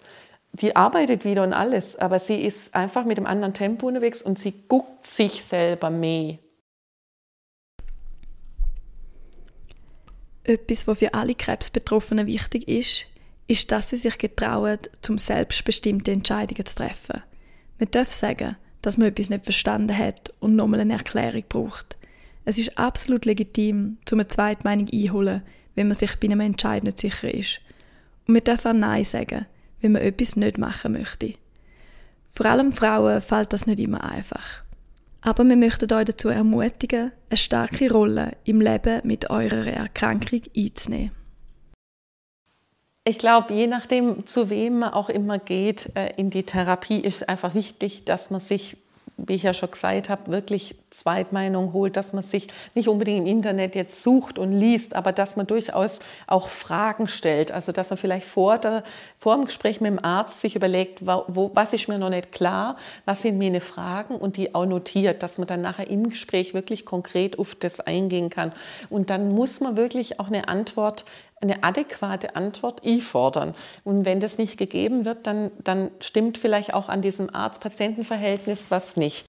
die 0.53 0.75
arbeitet 0.75 1.25
wieder 1.25 1.43
und 1.43 1.53
alles, 1.53 1.97
aber 1.97 2.19
sie 2.19 2.43
ist 2.43 2.75
einfach 2.75 3.05
mit 3.05 3.19
einem 3.19 3.27
anderen 3.27 3.55
Tempo 3.55 3.87
unterwegs 3.87 4.23
und 4.23 4.39
sie 4.39 4.55
guckt 4.69 5.07
sich 5.07 5.45
selber 5.45 5.91
mehr. 5.91 6.39
Etwas, 10.45 10.87
was 10.87 10.99
für 10.99 11.13
alle 11.13 11.35
Krebsbetroffenen 11.35 12.27
wichtig 12.27 12.67
ist, 12.67 13.07
ist, 13.49 13.71
dass 13.71 13.91
sie 13.91 13.97
sich 13.97 14.17
getrauen, 14.19 14.79
zum 15.03 15.19
selbstbestimmte 15.19 16.11
Entscheidungen 16.11 16.65
zu 16.65 16.77
treffen. 16.77 17.23
Man 17.79 17.91
darf 17.91 18.11
sagen, 18.11 18.57
dass 18.81 18.97
man 18.97 19.09
etwas 19.09 19.31
nicht 19.31 19.45
verstanden 19.45 19.97
hat 19.97 20.33
und 20.41 20.57
nochmal 20.57 20.81
eine 20.81 20.95
Erklärung 20.95 21.45
braucht. 21.49 21.99
Es 22.45 22.59
ist 22.59 22.79
absolut 22.79 23.27
legitim, 23.27 23.99
um 24.11 24.19
eine 24.19 24.29
zweite 24.29 24.65
Meinung 24.65 24.89
einholen, 24.91 25.43
wenn 25.79 25.89
man 25.89 25.95
sich 25.95 26.17
bei 26.17 26.27
einem 26.27 26.41
Entscheid 26.41 26.85
nicht 26.85 26.99
sicher 26.99 27.33
ist. 27.33 27.61
Und 28.27 28.35
man 28.35 28.45
darf 28.45 28.67
auch 28.67 28.73
Nein 28.73 29.05
sagen– 29.05 29.47
wenn 29.81 29.93
man 29.93 30.03
etwas 30.03 30.37
nicht 30.37 30.59
machen 30.59 30.93
möchte. 30.93 31.35
Vor 32.33 32.47
allem 32.47 32.73
Frauen 32.73 33.21
fällt 33.21 33.53
das 33.53 33.67
nicht 33.67 33.81
immer 33.81 34.05
einfach. 34.05 34.63
Aber 35.21 35.45
wir 35.45 35.57
möchten 35.57 35.93
euch 35.93 36.05
dazu 36.05 36.29
ermutigen, 36.29 37.13
eine 37.29 37.37
starke 37.37 37.91
Rolle 37.91 38.33
im 38.45 38.61
Leben 38.61 39.01
mit 39.05 39.31
eurer 39.31 39.67
Erkrankung 39.67 40.43
einzunehmen. 40.57 41.11
Ich 43.05 43.19
glaube, 43.19 43.55
je 43.55 43.67
nachdem, 43.67 44.27
zu 44.27 44.51
wem 44.51 44.81
man 44.81 44.93
auch 44.93 45.09
immer 45.09 45.39
geht 45.39 45.91
äh, 45.97 46.13
in 46.17 46.31
die 46.31 46.43
Therapie, 46.43 47.01
ist 47.01 47.29
einfach 47.29 47.55
wichtig, 47.55 48.05
dass 48.05 48.31
man 48.31 48.41
sich 48.41 48.77
wie 49.19 49.35
ich 49.35 49.43
ja 49.43 49.53
schon 49.53 49.71
gesagt 49.71 50.09
habe, 50.09 50.31
wirklich 50.31 50.77
Zweitmeinung 50.91 51.73
holt, 51.73 51.97
dass 51.97 52.13
man 52.13 52.23
sich 52.23 52.47
nicht 52.75 52.89
unbedingt 52.89 53.21
im 53.21 53.27
Internet 53.27 53.75
jetzt 53.75 54.03
sucht 54.03 54.39
und 54.39 54.53
liest, 54.53 54.95
aber 54.95 55.13
dass 55.13 55.37
man 55.37 55.47
durchaus 55.47 55.99
auch 56.27 56.49
Fragen 56.49 57.09
stellt. 57.09 57.53
Also 57.53 57.73
dass 57.73 57.91
man 57.91 57.99
vielleicht 57.99 58.27
vor, 58.27 58.59
der, 58.59 58.85
vor 59.19 59.35
dem 59.35 59.45
Gespräch 59.45 59.81
mit 59.81 59.91
dem 59.91 60.03
Arzt 60.03 60.41
sich 60.41 60.57
überlegt, 60.57 61.05
wo, 61.05 61.51
was 61.53 61.73
ist 61.73 61.89
mir 61.89 61.99
noch 61.99 62.11
nicht 62.11 62.33
klar, 62.33 62.77
was 63.05 63.23
sind 63.23 63.39
meine 63.39 63.61
Fragen 63.61 64.15
und 64.15 64.37
die 64.37 64.55
auch 64.55 64.67
notiert, 64.67 65.23
dass 65.23 65.37
man 65.37 65.49
dann 65.49 65.61
nachher 65.63 65.91
im 65.91 66.09
Gespräch 66.09 66.55
wirklich 66.55 66.87
konkret 66.87 67.39
auf 67.39 67.55
das 67.57 67.81
eingehen 67.81 68.31
kann. 68.31 68.53
Und 68.89 69.11
dann 69.11 69.29
muss 69.35 69.61
man 69.61 69.77
wirklich 69.77 70.21
auch 70.21 70.29
eine 70.29 70.49
Antwort 70.49 71.05
eine 71.41 71.63
adäquate 71.63 72.37
Antwort 72.37 72.85
einfordern. 72.85 73.55
Und 73.85 74.05
wenn 74.05 74.21
das 74.21 74.39
nicht 74.39 74.59
gegeben 74.59 75.05
wird, 75.05 75.27
dann, 75.27 75.51
dann 75.63 75.91
stimmt 76.01 76.39
vielleicht 76.39 76.75
auch 76.75 76.89
an 76.89 77.03
diesem 77.03 77.35
Arzt-Patienten-Verhältnis 77.35 78.71
was 78.71 78.97
nicht. 78.97 79.25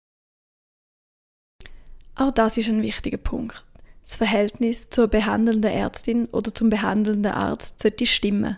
Auch 2.16 2.32
das 2.32 2.58
ist 2.58 2.68
ein 2.68 2.82
wichtiger 2.82 3.18
Punkt. 3.18 3.63
Das 4.04 4.18
Verhältnis 4.18 4.89
zur 4.89 5.08
behandelnden 5.08 5.72
Ärztin 5.72 6.25
oder 6.25 6.54
zum 6.54 6.70
behandelnden 6.70 7.32
Arzt 7.32 7.82
sollte 7.82 8.06
stimmen. 8.06 8.58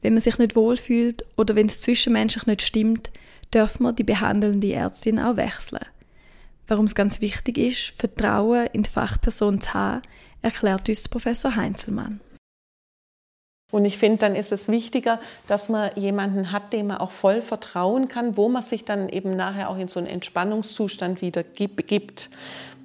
Wenn 0.00 0.14
man 0.14 0.22
sich 0.22 0.38
nicht 0.38 0.56
wohlfühlt 0.56 1.24
oder 1.36 1.54
wenn 1.54 1.66
es 1.66 1.82
zwischenmenschlich 1.82 2.46
nicht 2.46 2.62
stimmt, 2.62 3.10
darf 3.50 3.78
man 3.78 3.94
die 3.94 4.04
behandelnde 4.04 4.72
Ärztin 4.72 5.18
auch 5.20 5.36
wechseln. 5.36 5.84
Warum 6.66 6.86
es 6.86 6.94
ganz 6.94 7.20
wichtig 7.20 7.58
ist, 7.58 7.92
Vertrauen 7.96 8.68
in 8.72 8.84
die 8.84 8.90
Fachperson 8.90 9.60
zu 9.60 9.74
haben, 9.74 10.02
erklärt 10.40 10.88
uns 10.88 11.08
Professor 11.08 11.56
Heinzelmann. 11.56 12.20
Und 13.70 13.84
ich 13.84 13.98
finde, 13.98 14.18
dann 14.18 14.34
ist 14.34 14.52
es 14.52 14.68
wichtiger, 14.68 15.20
dass 15.46 15.68
man 15.68 15.90
jemanden 15.94 16.52
hat, 16.52 16.72
dem 16.72 16.88
man 16.88 16.98
auch 16.98 17.12
voll 17.12 17.40
vertrauen 17.40 18.08
kann, 18.08 18.36
wo 18.36 18.48
man 18.48 18.62
sich 18.62 18.84
dann 18.84 19.08
eben 19.08 19.36
nachher 19.36 19.70
auch 19.70 19.78
in 19.78 19.88
so 19.88 20.00
einen 20.00 20.08
Entspannungszustand 20.08 21.22
wieder 21.22 21.42
gibt. 21.42 22.30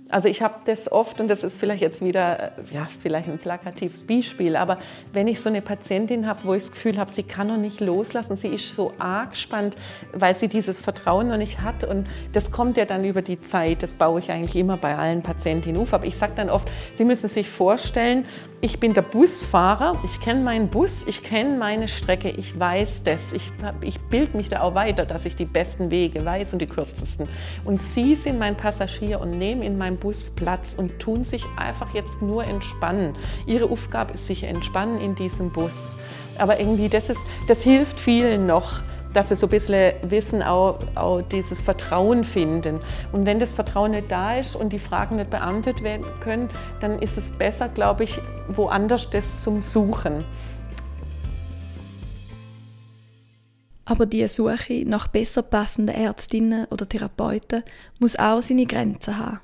Also 0.10 0.28
ich 0.28 0.44
habe 0.44 0.56
das 0.66 0.92
oft, 0.92 1.20
und 1.20 1.28
das 1.30 1.44
ist 1.44 1.60
vielleicht 1.60 1.82
jetzt 1.82 2.06
wieder, 2.06 2.52
ja, 2.72 2.88
vielleicht 3.02 3.28
ein 3.28 3.40
plakatives 3.40 4.04
Beispiel, 4.04 4.56
aber 4.56 4.78
wenn 5.14 5.28
ich 5.28 5.42
so 5.42 5.50
eine 5.50 5.64
Patientin 5.64 6.28
habe, 6.28 6.42
wo 6.44 6.54
ich 6.54 6.62
das 6.62 6.72
Gefühl 6.72 6.98
habe, 7.00 7.10
sie 7.10 7.24
kann 7.24 7.48
noch 7.48 7.58
nicht 7.58 7.80
loslassen, 7.80 8.36
sie 8.36 8.50
ist 8.50 8.76
so 8.76 8.94
arg 9.00 9.32
gespannt, 9.32 9.76
weil 10.14 10.36
sie 10.36 10.48
dieses 10.48 10.80
Vertrauen 10.80 11.30
noch 11.30 11.38
nicht 11.38 11.62
hat 11.62 11.84
und 11.84 12.06
das 12.34 12.52
kommt 12.52 12.78
ja 12.78 12.86
dann 12.86 13.04
über 13.04 13.24
die 13.24 13.42
Zeit, 13.42 13.82
das 13.82 13.96
baue 13.96 14.20
ich 14.20 14.32
eigentlich 14.32 14.56
immer 14.56 14.78
bei 14.78 14.96
allen 14.96 15.24
Patientinnen 15.24 15.82
auf, 15.82 15.92
aber 15.92 16.06
ich 16.06 16.18
sage 16.18 16.34
dann 16.36 16.52
oft, 16.52 16.70
sie 16.94 17.04
müssen 17.04 17.28
sich 17.28 17.50
vorstellen, 17.50 18.26
ich 18.62 18.80
bin 18.80 18.94
der 18.94 19.04
Busfahrer, 19.04 20.00
ich 20.04 20.20
kenne 20.22 20.42
meinen 20.42 20.70
Bus, 20.70 21.04
ich 21.08 21.22
kenne 21.24 21.58
meine 21.58 21.88
Strecke, 21.88 22.30
ich 22.30 22.58
weiß 22.60 23.04
das, 23.04 23.34
ich, 23.34 23.52
ich 23.82 24.00
bilde 24.00 24.38
mich 24.38 24.50
da 24.50 24.62
auch 24.62 24.74
weiter, 24.74 25.06
dass 25.06 25.26
ich 25.26 25.36
die 25.36 25.46
besten 25.46 25.92
Wege 25.92 26.26
weiß 26.26 26.54
und 26.54 26.60
die 26.60 26.68
kürzesten. 26.68 27.28
Und 27.64 27.82
Sie 27.82 28.16
sind 28.16 28.40
mein 28.40 28.56
Passagier 28.56 29.22
und 29.22 29.32
nehmen 29.32 29.62
in 29.62 29.78
meinem 29.78 29.95
Bus 29.98 30.30
Platz 30.30 30.76
und 30.76 31.00
tun 31.00 31.24
sich 31.24 31.46
einfach 31.58 31.94
jetzt 31.94 32.22
nur 32.22 32.44
entspannen. 32.44 33.14
Ihre 33.46 33.70
Aufgabe 33.70 34.14
ist 34.14 34.28
sich 34.28 34.44
entspannen 34.44 35.00
in 35.00 35.16
diesem 35.16 35.52
Bus. 35.52 35.98
Aber 36.38 36.60
irgendwie, 36.60 36.90
das, 36.90 37.10
ist, 37.10 37.22
das 37.48 37.62
hilft 37.62 38.00
vielen 38.00 38.46
noch 38.46 38.82
dass 39.16 39.30
sie 39.30 39.36
so 39.36 39.48
ein 39.48 39.50
bisschen 39.50 39.94
wissen, 40.04 40.44
auch, 40.44 40.78
auch, 40.96 41.22
dieses 41.22 41.62
Vertrauen 41.62 42.24
finden. 42.24 42.82
Und 43.14 43.26
wenn 43.26 43.40
das 43.40 43.54
Vertrauen 43.54 43.92
nicht 43.92 44.12
da 44.12 44.38
ist 44.38 44.56
und 44.56 44.74
die 44.74 44.80
Fragen 44.80 45.16
nicht 45.16 45.30
beantwortet 45.30 45.84
werden 45.84 46.06
können, 46.20 46.50
dann 46.82 47.00
ist 47.00 47.18
es 47.18 47.32
besser, 47.32 47.70
glaube 47.70 48.04
ich, 48.04 48.20
woanders 48.50 49.10
das 49.10 49.42
zum 49.42 49.62
Suchen. 49.62 50.26
Aber 53.86 54.06
die 54.08 54.28
Suche 54.28 54.84
nach 54.86 55.08
besser 55.08 55.44
passenden 55.44 55.96
Ärztinnen 55.96 56.66
oder 56.72 56.90
Therapeuten 56.90 57.64
muss 58.00 58.18
auch 58.18 58.42
seine 58.42 58.66
Grenzen 58.66 59.18
haben. 59.18 59.40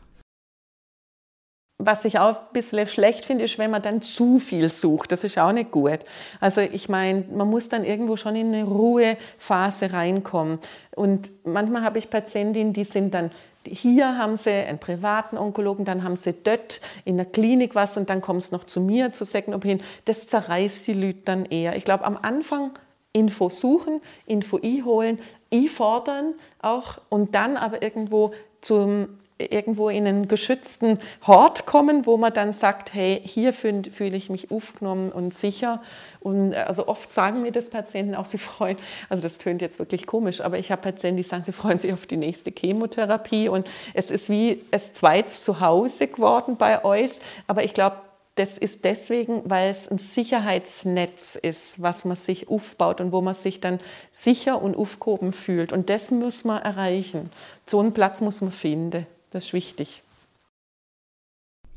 Was 1.85 2.05
ich 2.05 2.19
auch 2.19 2.37
ein 2.37 2.53
bisschen 2.53 2.87
schlecht 2.87 3.25
finde, 3.25 3.43
ist, 3.43 3.57
wenn 3.57 3.71
man 3.71 3.81
dann 3.81 4.01
zu 4.01 4.39
viel 4.39 4.69
sucht. 4.69 5.11
Das 5.11 5.23
ist 5.23 5.37
auch 5.37 5.51
nicht 5.51 5.71
gut. 5.71 5.99
Also 6.39 6.61
ich 6.61 6.89
meine, 6.89 7.25
man 7.33 7.49
muss 7.49 7.69
dann 7.69 7.83
irgendwo 7.83 8.15
schon 8.15 8.35
in 8.35 8.53
eine 8.53 8.63
Ruhephase 8.63 9.93
reinkommen. 9.93 10.59
Und 10.95 11.29
manchmal 11.45 11.83
habe 11.83 11.99
ich 11.99 12.09
Patientinnen, 12.09 12.73
die 12.73 12.83
sind 12.83 13.13
dann 13.13 13.31
hier 13.67 14.17
haben 14.17 14.37
sie 14.37 14.49
einen 14.49 14.79
privaten 14.79 15.37
Onkologen, 15.37 15.85
dann 15.85 16.03
haben 16.03 16.15
sie 16.15 16.33
dort 16.33 16.81
in 17.05 17.17
der 17.17 17.27
Klinik 17.27 17.75
was 17.75 17.95
und 17.95 18.09
dann 18.09 18.19
kommt 18.19 18.41
es 18.41 18.51
noch 18.51 18.63
zu 18.63 18.81
mir, 18.81 19.13
zu 19.13 19.23
Second 19.23 19.55
Opinion. 19.55 19.81
Das 20.05 20.25
zerreißt 20.25 20.87
die 20.87 20.93
Leute 20.93 21.19
dann 21.25 21.45
eher. 21.45 21.75
Ich 21.75 21.85
glaube, 21.85 22.03
am 22.05 22.17
Anfang 22.17 22.71
Info 23.13 23.49
suchen, 23.49 24.01
Info 24.25 24.59
einholen, 24.63 25.19
einfordern 25.53 26.33
auch 26.61 26.99
und 27.09 27.35
dann 27.35 27.57
aber 27.57 27.81
irgendwo 27.81 28.31
zum 28.61 29.19
irgendwo 29.49 29.89
in 29.89 30.07
einen 30.07 30.27
geschützten 30.27 30.99
Hort 31.25 31.65
kommen, 31.65 32.05
wo 32.05 32.17
man 32.17 32.33
dann 32.33 32.53
sagt, 32.53 32.93
hey, 32.93 33.21
hier 33.23 33.53
fühle 33.53 33.89
fühl 33.91 34.13
ich 34.13 34.29
mich 34.29 34.51
aufgenommen 34.51 35.11
und 35.11 35.33
sicher. 35.33 35.81
Und 36.19 36.53
äh, 36.53 36.57
also 36.57 36.87
oft 36.87 37.11
sagen 37.11 37.41
mir 37.41 37.51
das 37.51 37.69
Patienten 37.69 38.15
auch, 38.15 38.25
sie 38.27 38.37
freuen, 38.37 38.77
also 39.09 39.23
das 39.23 39.37
tönt 39.37 39.61
jetzt 39.61 39.79
wirklich 39.79 40.07
komisch, 40.07 40.41
aber 40.41 40.59
ich 40.59 40.71
habe 40.71 40.81
Patienten, 40.81 41.17
die 41.17 41.23
sagen, 41.23 41.43
sie 41.43 41.51
freuen 41.51 41.79
sich 41.79 41.93
auf 41.93 42.05
die 42.05 42.17
nächste 42.17 42.51
Chemotherapie 42.51 43.49
und 43.49 43.69
es 43.93 44.11
ist 44.11 44.29
wie 44.29 44.61
es 44.71 44.93
zweites 44.93 45.43
Zuhause 45.43 46.07
geworden 46.07 46.57
bei 46.57 46.83
euch. 46.83 47.19
Aber 47.47 47.63
ich 47.63 47.73
glaube, 47.73 47.97
das 48.35 48.57
ist 48.57 48.85
deswegen, 48.85 49.49
weil 49.49 49.69
es 49.69 49.89
ein 49.89 49.97
Sicherheitsnetz 49.97 51.35
ist, 51.35 51.81
was 51.81 52.05
man 52.05 52.15
sich 52.15 52.49
aufbaut 52.49 53.01
und 53.01 53.11
wo 53.11 53.21
man 53.21 53.33
sich 53.33 53.59
dann 53.59 53.79
sicher 54.11 54.61
und 54.61 54.77
aufgehoben 54.77 55.33
fühlt. 55.33 55.73
Und 55.73 55.89
das 55.89 56.11
muss 56.11 56.45
man 56.45 56.61
erreichen. 56.61 57.29
So 57.67 57.79
einen 57.79 57.93
Platz 57.93 58.21
muss 58.21 58.41
man 58.41 58.51
finden. 58.51 59.05
Das 59.31 59.45
ist 59.45 59.53
wichtig. 59.53 60.03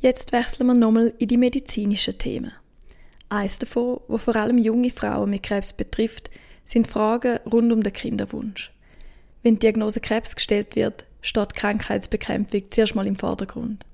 Jetzt 0.01 0.33
wechseln 0.33 0.67
wir 0.67 0.75
nochmal 0.75 1.15
in 1.19 1.29
die 1.29 1.39
medizinischen 1.39 2.19
Themen. 2.19 2.53
Eines 3.31 3.59
davon, 3.59 4.01
wo 4.07 4.19
vor 4.19 4.37
allem 4.37 4.59
junge 4.59 4.91
Frauen 4.91 5.31
mit 5.31 5.45
Krebs 5.45 5.73
betrifft, 5.73 6.31
sind 6.65 6.87
Fragen 6.87 7.39
rund 7.51 7.73
um 7.73 7.83
den 7.83 7.93
Kinderwunsch. 7.93 8.71
Wenn 9.43 9.55
die 9.55 9.61
Diagnose 9.61 10.01
Krebs 10.01 10.37
gestellt 10.37 10.77
wird, 10.77 11.07
steht 11.23 11.55
Krankheitsbekämpfung 11.55 12.65
zuerst 12.71 12.95
mal 12.95 13.07
im 13.07 13.17
Vordergrund. 13.17 13.87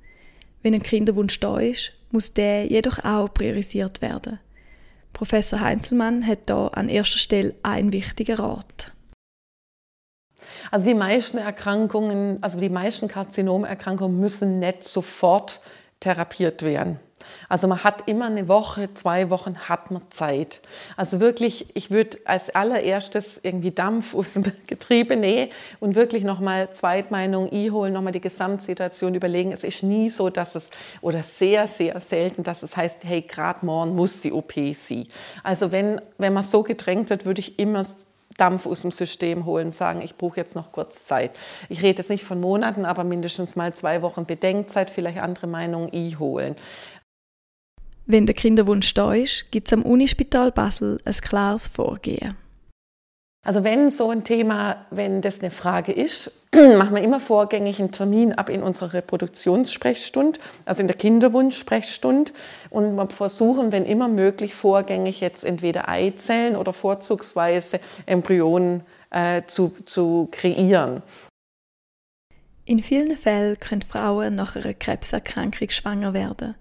Wenn 0.62 0.74
ein 0.74 0.82
Kinderwunsch 0.82 1.38
da 1.40 1.58
ist, 1.58 1.92
muss 2.10 2.34
der 2.34 2.66
jedoch 2.66 2.98
auch 3.04 3.32
priorisiert 3.32 4.02
werden. 4.02 4.40
Professor 5.12 5.60
Heinzelmann 5.60 6.26
hat 6.26 6.40
da 6.46 6.68
an 6.68 6.88
erster 6.88 7.18
Stelle 7.18 7.54
einen 7.62 7.92
wichtigen 7.92 8.36
Rat. 8.36 8.92
Also 10.70 10.84
die 10.84 10.94
meisten 10.94 11.38
Erkrankungen, 11.38 12.38
also 12.42 12.58
die 12.58 12.68
meisten 12.68 13.08
Karzinomerkrankungen 13.08 14.18
müssen 14.18 14.58
nicht 14.58 14.84
sofort 14.84 15.60
therapiert 16.00 16.62
werden. 16.62 16.98
Also 17.48 17.68
man 17.68 17.82
hat 17.84 18.08
immer 18.08 18.26
eine 18.26 18.48
Woche, 18.48 18.92
zwei 18.94 19.30
Wochen 19.30 19.58
hat 19.68 19.90
man 19.90 20.02
Zeit. 20.10 20.60
Also 20.96 21.20
wirklich, 21.20 21.66
ich 21.74 21.90
würde 21.90 22.18
als 22.24 22.50
allererstes 22.50 23.40
irgendwie 23.42 23.70
Dampf 23.70 24.14
aus 24.20 24.34
dem 24.34 24.44
Getriebe 24.66 25.16
nehmen 25.16 25.50
und 25.80 25.94
wirklich 25.94 26.24
nochmal 26.24 26.72
Zweitmeinung 26.72 27.50
einholen, 27.50 27.92
nochmal 27.92 28.12
die 28.12 28.20
Gesamtsituation 28.20 29.14
überlegen. 29.14 29.52
Es 29.52 29.64
ist 29.64 29.82
nie 29.82 30.10
so, 30.10 30.30
dass 30.30 30.54
es, 30.54 30.70
oder 31.00 31.22
sehr, 31.22 31.66
sehr 31.66 32.00
selten, 32.00 32.42
dass 32.42 32.62
es 32.62 32.76
heißt, 32.76 33.04
hey, 33.04 33.22
gerade 33.22 33.64
morgen 33.66 33.94
muss 33.94 34.20
die 34.20 34.32
OP 34.32 34.54
sein. 34.76 35.06
Also 35.42 35.72
wenn, 35.72 36.00
wenn 36.18 36.32
man 36.32 36.44
so 36.44 36.62
gedrängt 36.62 37.10
wird, 37.10 37.24
würde 37.24 37.40
ich 37.40 37.58
immer 37.58 37.84
Dampf 38.40 38.66
aus 38.66 38.82
dem 38.82 38.90
System 38.90 39.44
holen, 39.44 39.70
sagen, 39.70 40.00
ich 40.02 40.16
brauche 40.16 40.36
jetzt 40.38 40.54
noch 40.54 40.72
kurz 40.72 41.04
Zeit. 41.04 41.32
Ich 41.68 41.82
rede 41.82 42.02
jetzt 42.02 42.10
nicht 42.10 42.24
von 42.24 42.40
Monaten, 42.40 42.84
aber 42.84 43.04
mindestens 43.04 43.56
mal 43.56 43.74
zwei 43.74 44.02
Wochen 44.02 44.24
Bedenkzeit, 44.24 44.90
vielleicht 44.90 45.18
andere 45.18 45.46
Meinungen 45.46 45.92
einholen. 45.92 46.56
Wenn 48.06 48.26
der 48.26 48.34
Kinderwunsch 48.34 48.92
da 48.94 49.14
ist, 49.14 49.52
gibt 49.52 49.68
es 49.68 49.72
am 49.72 49.82
Unispital 49.82 50.50
Basel 50.50 51.00
ein 51.04 51.12
klares 51.12 51.66
Vorgehen. 51.66 52.36
Also 53.42 53.64
wenn 53.64 53.88
so 53.88 54.10
ein 54.10 54.22
Thema, 54.22 54.84
wenn 54.90 55.22
das 55.22 55.40
eine 55.40 55.50
Frage 55.50 55.92
ist, 55.92 56.30
machen 56.54 56.94
wir 56.94 57.02
immer 57.02 57.20
vorgängig 57.20 57.80
einen 57.80 57.90
Termin 57.90 58.34
ab 58.34 58.50
in 58.50 58.62
unserer 58.62 58.92
Reproduktionssprechstunde, 58.92 60.38
also 60.66 60.82
in 60.82 60.88
der 60.88 60.96
Kinderwunschsprechstunde 60.96 62.32
und 62.68 62.94
wir 62.94 63.08
versuchen, 63.08 63.72
wenn 63.72 63.86
immer 63.86 64.08
möglich, 64.08 64.54
vorgängig 64.54 65.20
jetzt 65.20 65.44
entweder 65.44 65.88
Eizellen 65.88 66.54
oder 66.54 66.74
vorzugsweise 66.74 67.80
Embryonen 68.04 68.82
äh, 69.08 69.42
zu, 69.46 69.72
zu 69.86 70.28
kreieren. 70.30 71.02
In 72.66 72.80
vielen 72.82 73.16
Fällen 73.16 73.58
können 73.58 73.82
Frauen 73.82 74.34
nach 74.34 74.54
einer 74.54 74.74
Krebserkrankung 74.74 75.70
schwanger 75.70 76.12
werden. 76.12 76.56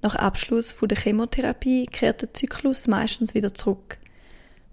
Nach 0.00 0.14
Abschluss 0.14 0.76
der 0.80 0.98
Chemotherapie 0.98 1.86
kehrt 1.86 2.22
der 2.22 2.32
Zyklus 2.32 2.88
meistens 2.88 3.34
wieder 3.34 3.52
zurück. 3.52 3.98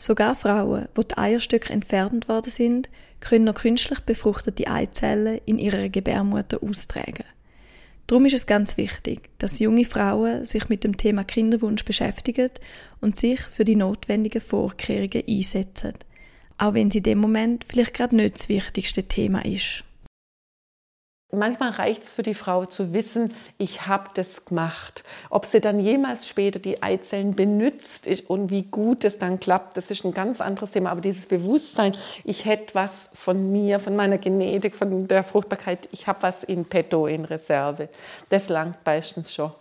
Sogar 0.01 0.33
Frauen, 0.33 0.87
wo 0.95 1.03
die 1.03 1.15
Eierstöcke 1.15 1.71
entfernt 1.71 2.27
worden 2.27 2.49
sind, 2.49 2.89
können 3.19 3.45
noch 3.45 3.53
künstlich 3.53 3.99
befruchtete 3.99 4.65
Eizellen 4.65 5.39
in 5.45 5.59
ihrer 5.59 5.89
Gebärmutter 5.89 6.57
austragen. 6.63 7.23
Darum 8.07 8.25
ist 8.25 8.33
es 8.33 8.47
ganz 8.47 8.77
wichtig, 8.77 9.29
dass 9.37 9.59
junge 9.59 9.85
Frauen 9.85 10.43
sich 10.43 10.69
mit 10.69 10.83
dem 10.83 10.97
Thema 10.97 11.23
Kinderwunsch 11.23 11.85
beschäftigen 11.85 12.49
und 12.99 13.15
sich 13.15 13.41
für 13.41 13.63
die 13.63 13.75
notwendigen 13.75 14.41
Vorkehrungen 14.41 15.21
einsetzen, 15.29 15.93
auch 16.57 16.73
wenn 16.73 16.89
sie 16.89 16.97
in 16.97 17.03
dem 17.03 17.19
Moment 17.19 17.63
vielleicht 17.63 17.93
gerade 17.93 18.15
nicht 18.15 18.39
das 18.39 18.49
wichtigste 18.49 19.03
Thema 19.03 19.45
ist. 19.45 19.83
Manchmal 21.33 21.69
reicht 21.69 22.03
es 22.03 22.13
für 22.15 22.23
die 22.23 22.33
Frau 22.33 22.65
zu 22.65 22.91
wissen, 22.93 23.33
ich 23.57 23.87
habe 23.87 24.09
das 24.15 24.45
gemacht. 24.45 25.03
Ob 25.29 25.45
sie 25.45 25.61
dann 25.61 25.79
jemals 25.79 26.27
später 26.27 26.59
die 26.59 26.83
Eizellen 26.83 27.35
benutzt 27.35 28.07
und 28.27 28.49
wie 28.49 28.63
gut 28.63 29.05
es 29.05 29.17
dann 29.17 29.39
klappt, 29.39 29.77
das 29.77 29.91
ist 29.91 30.03
ein 30.03 30.13
ganz 30.13 30.41
anderes 30.41 30.71
Thema. 30.71 30.91
Aber 30.91 30.99
dieses 30.99 31.27
Bewusstsein, 31.27 31.95
ich 32.25 32.43
hätte 32.43 32.75
was 32.75 33.11
von 33.13 33.51
mir, 33.51 33.79
von 33.79 33.95
meiner 33.95 34.17
Genetik, 34.17 34.75
von 34.75 35.07
der 35.07 35.23
Fruchtbarkeit, 35.23 35.87
ich 35.91 36.07
habe 36.07 36.23
was 36.23 36.43
in 36.43 36.65
petto, 36.65 37.07
in 37.07 37.23
Reserve, 37.23 37.87
das 38.29 38.49
langt 38.49 38.77
meistens 38.85 39.33
schon. 39.33 39.53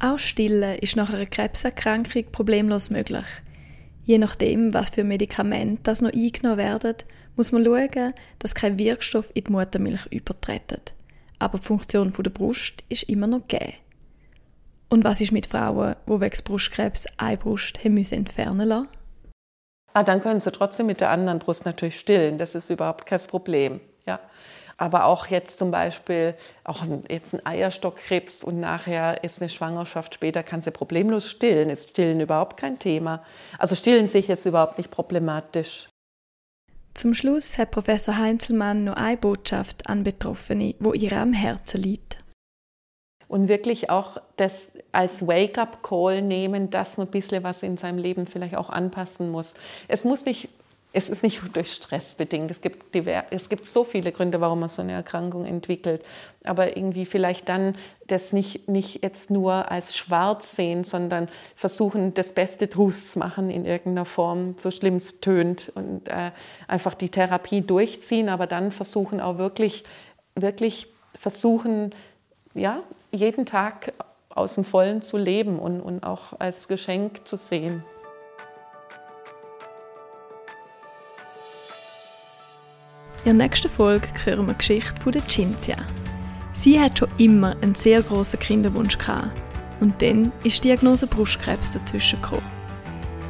Auch 0.00 0.20
Stillen 0.20 0.78
ist 0.78 0.94
nach 0.94 1.12
einer 1.12 1.26
Krebserkrankung 1.26 2.30
problemlos 2.30 2.90
möglich. 2.90 3.26
Je 4.08 4.16
nachdem, 4.16 4.72
was 4.72 4.88
für 4.88 5.04
Medikamente 5.04 5.82
das 5.82 6.00
noch 6.00 6.14
eingenommen 6.14 6.56
werden, 6.56 6.94
muss 7.36 7.52
man 7.52 7.62
schauen, 7.62 8.14
dass 8.38 8.54
kein 8.54 8.78
Wirkstoff 8.78 9.30
in 9.34 9.44
die 9.44 9.52
Muttermilch 9.52 10.06
übertreten. 10.06 10.80
Aber 11.38 11.58
die 11.58 11.66
Funktion 11.66 12.10
der 12.10 12.30
Brust 12.30 12.82
ist 12.88 13.02
immer 13.02 13.26
noch 13.26 13.46
gegeben. 13.46 13.74
Und 14.88 15.04
was 15.04 15.20
ist 15.20 15.32
mit 15.32 15.44
Frauen, 15.44 15.94
die 16.06 16.20
wegen 16.22 16.42
Brustkrebs 16.42 17.04
eine 17.18 17.36
Brust 17.36 17.84
haben 17.84 17.92
müssen 17.92 18.14
entfernen 18.14 18.68
lassen? 18.68 18.88
Ah, 19.92 20.04
dann 20.04 20.22
können 20.22 20.40
sie 20.40 20.52
trotzdem 20.52 20.86
mit 20.86 21.02
der 21.02 21.10
anderen 21.10 21.38
Brust 21.38 21.66
natürlich 21.66 22.00
stillen. 22.00 22.38
Das 22.38 22.54
ist 22.54 22.70
überhaupt 22.70 23.04
kein 23.04 23.20
Problem. 23.20 23.78
Ja 24.06 24.20
aber 24.78 25.04
auch 25.06 25.26
jetzt 25.26 25.58
zum 25.58 25.72
Beispiel 25.72 26.34
auch 26.64 26.84
jetzt 27.10 27.34
ein 27.34 27.44
Eierstockkrebs 27.44 28.44
und 28.44 28.60
nachher 28.60 29.22
ist 29.24 29.42
eine 29.42 29.48
Schwangerschaft 29.48 30.14
später, 30.14 30.44
kann 30.44 30.62
sie 30.62 30.70
problemlos 30.70 31.28
stillen. 31.28 31.68
Ist 31.68 31.90
Stillen 31.90 32.20
überhaupt 32.20 32.56
kein 32.56 32.78
Thema. 32.78 33.22
Also 33.58 33.74
Stillen 33.74 34.08
sehe 34.08 34.20
ich 34.20 34.28
jetzt 34.28 34.46
überhaupt 34.46 34.78
nicht 34.78 34.90
problematisch. 34.90 35.88
Zum 36.94 37.14
Schluss 37.14 37.58
hat 37.58 37.72
Professor 37.72 38.16
Heinzelmann 38.16 38.84
noch 38.84 38.96
eine 38.96 39.16
Botschaft 39.16 39.88
an 39.88 40.04
Betroffene, 40.04 40.76
wo 40.78 40.92
ihr 40.94 41.12
am 41.12 41.32
Herzen 41.32 41.82
liegt. 41.82 42.18
Und 43.26 43.48
wirklich 43.48 43.90
auch 43.90 44.16
das 44.36 44.70
als 44.92 45.26
Wake-up-Call 45.26 46.22
nehmen, 46.22 46.70
dass 46.70 46.98
man 46.98 47.08
ein 47.08 47.10
bisschen 47.10 47.42
was 47.42 47.62
in 47.62 47.76
seinem 47.76 47.98
Leben 47.98 48.26
vielleicht 48.26 48.56
auch 48.56 48.70
anpassen 48.70 49.30
muss. 49.30 49.54
Es 49.86 50.04
muss 50.04 50.24
nicht 50.24 50.48
es 50.92 51.10
ist 51.10 51.22
nicht 51.22 51.42
durch 51.54 51.72
Stress 51.72 52.14
bedingt. 52.14 52.50
Es 52.50 52.62
gibt, 52.62 52.96
es 53.30 53.48
gibt 53.48 53.66
so 53.66 53.84
viele 53.84 54.10
Gründe, 54.10 54.40
warum 54.40 54.60
man 54.60 54.68
so 54.70 54.80
eine 54.80 54.92
Erkrankung 54.92 55.44
entwickelt. 55.44 56.02
Aber 56.44 56.76
irgendwie 56.76 57.04
vielleicht 57.04 57.48
dann 57.48 57.76
das 58.06 58.32
nicht, 58.32 58.68
nicht 58.68 59.02
jetzt 59.02 59.30
nur 59.30 59.70
als 59.70 59.96
schwarz 59.96 60.56
sehen, 60.56 60.84
sondern 60.84 61.28
versuchen, 61.56 62.14
das 62.14 62.32
Beste 62.32 62.68
draus 62.68 63.10
zu 63.10 63.18
machen 63.18 63.50
in 63.50 63.66
irgendeiner 63.66 64.06
Form, 64.06 64.54
so 64.58 64.70
schlimm 64.70 64.96
es 64.96 65.20
tönt. 65.20 65.70
Und 65.74 66.08
äh, 66.08 66.30
einfach 66.68 66.94
die 66.94 67.10
Therapie 67.10 67.60
durchziehen, 67.60 68.30
aber 68.30 68.46
dann 68.46 68.72
versuchen 68.72 69.20
auch 69.20 69.36
wirklich, 69.36 69.84
wirklich 70.34 70.86
versuchen, 71.14 71.94
ja, 72.54 72.82
jeden 73.12 73.44
Tag 73.44 73.92
aus 74.30 74.54
dem 74.54 74.64
Vollen 74.64 75.02
zu 75.02 75.18
leben 75.18 75.58
und, 75.58 75.80
und 75.80 76.02
auch 76.02 76.38
als 76.38 76.66
Geschenk 76.66 77.26
zu 77.26 77.36
sehen. 77.36 77.84
In 83.28 83.36
der 83.36 83.46
nächsten 83.46 83.68
Folge 83.68 84.08
hören 84.24 84.46
wir 84.46 84.54
die 84.54 84.58
Geschichte 84.58 84.98
von 85.02 85.12
der 85.12 85.28
Cinzia. 85.28 85.76
Sie 86.54 86.80
hat 86.80 86.98
schon 86.98 87.10
immer 87.18 87.54
einen 87.60 87.74
sehr 87.74 88.00
grossen 88.00 88.40
Kinderwunsch 88.40 88.96
gehabt. 88.96 89.38
Und 89.80 90.00
dann 90.00 90.32
ist 90.44 90.64
die 90.64 90.68
Diagnose 90.68 91.06
Brustkrebs 91.06 91.72
dazwischen 91.72 92.22
gekommen. 92.22 92.50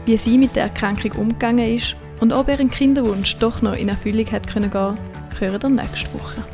Wie 0.07 0.17
sie 0.17 0.39
mit 0.39 0.55
der 0.55 0.63
Erkrankung 0.63 1.11
umgegangen 1.21 1.75
ist 1.75 1.97
und 2.21 2.33
ob 2.33 2.49
ihren 2.49 2.71
Kinderwunsch 2.71 3.39
doch 3.39 3.61
noch 3.61 3.75
in 3.75 3.89
Erfüllung 3.89 4.31
hat 4.31 4.47
können 4.47 4.71
gehen, 4.71 4.95
hören 5.37 5.63
wir 5.63 5.69
nächste 5.83 6.15
Woche. 6.15 6.45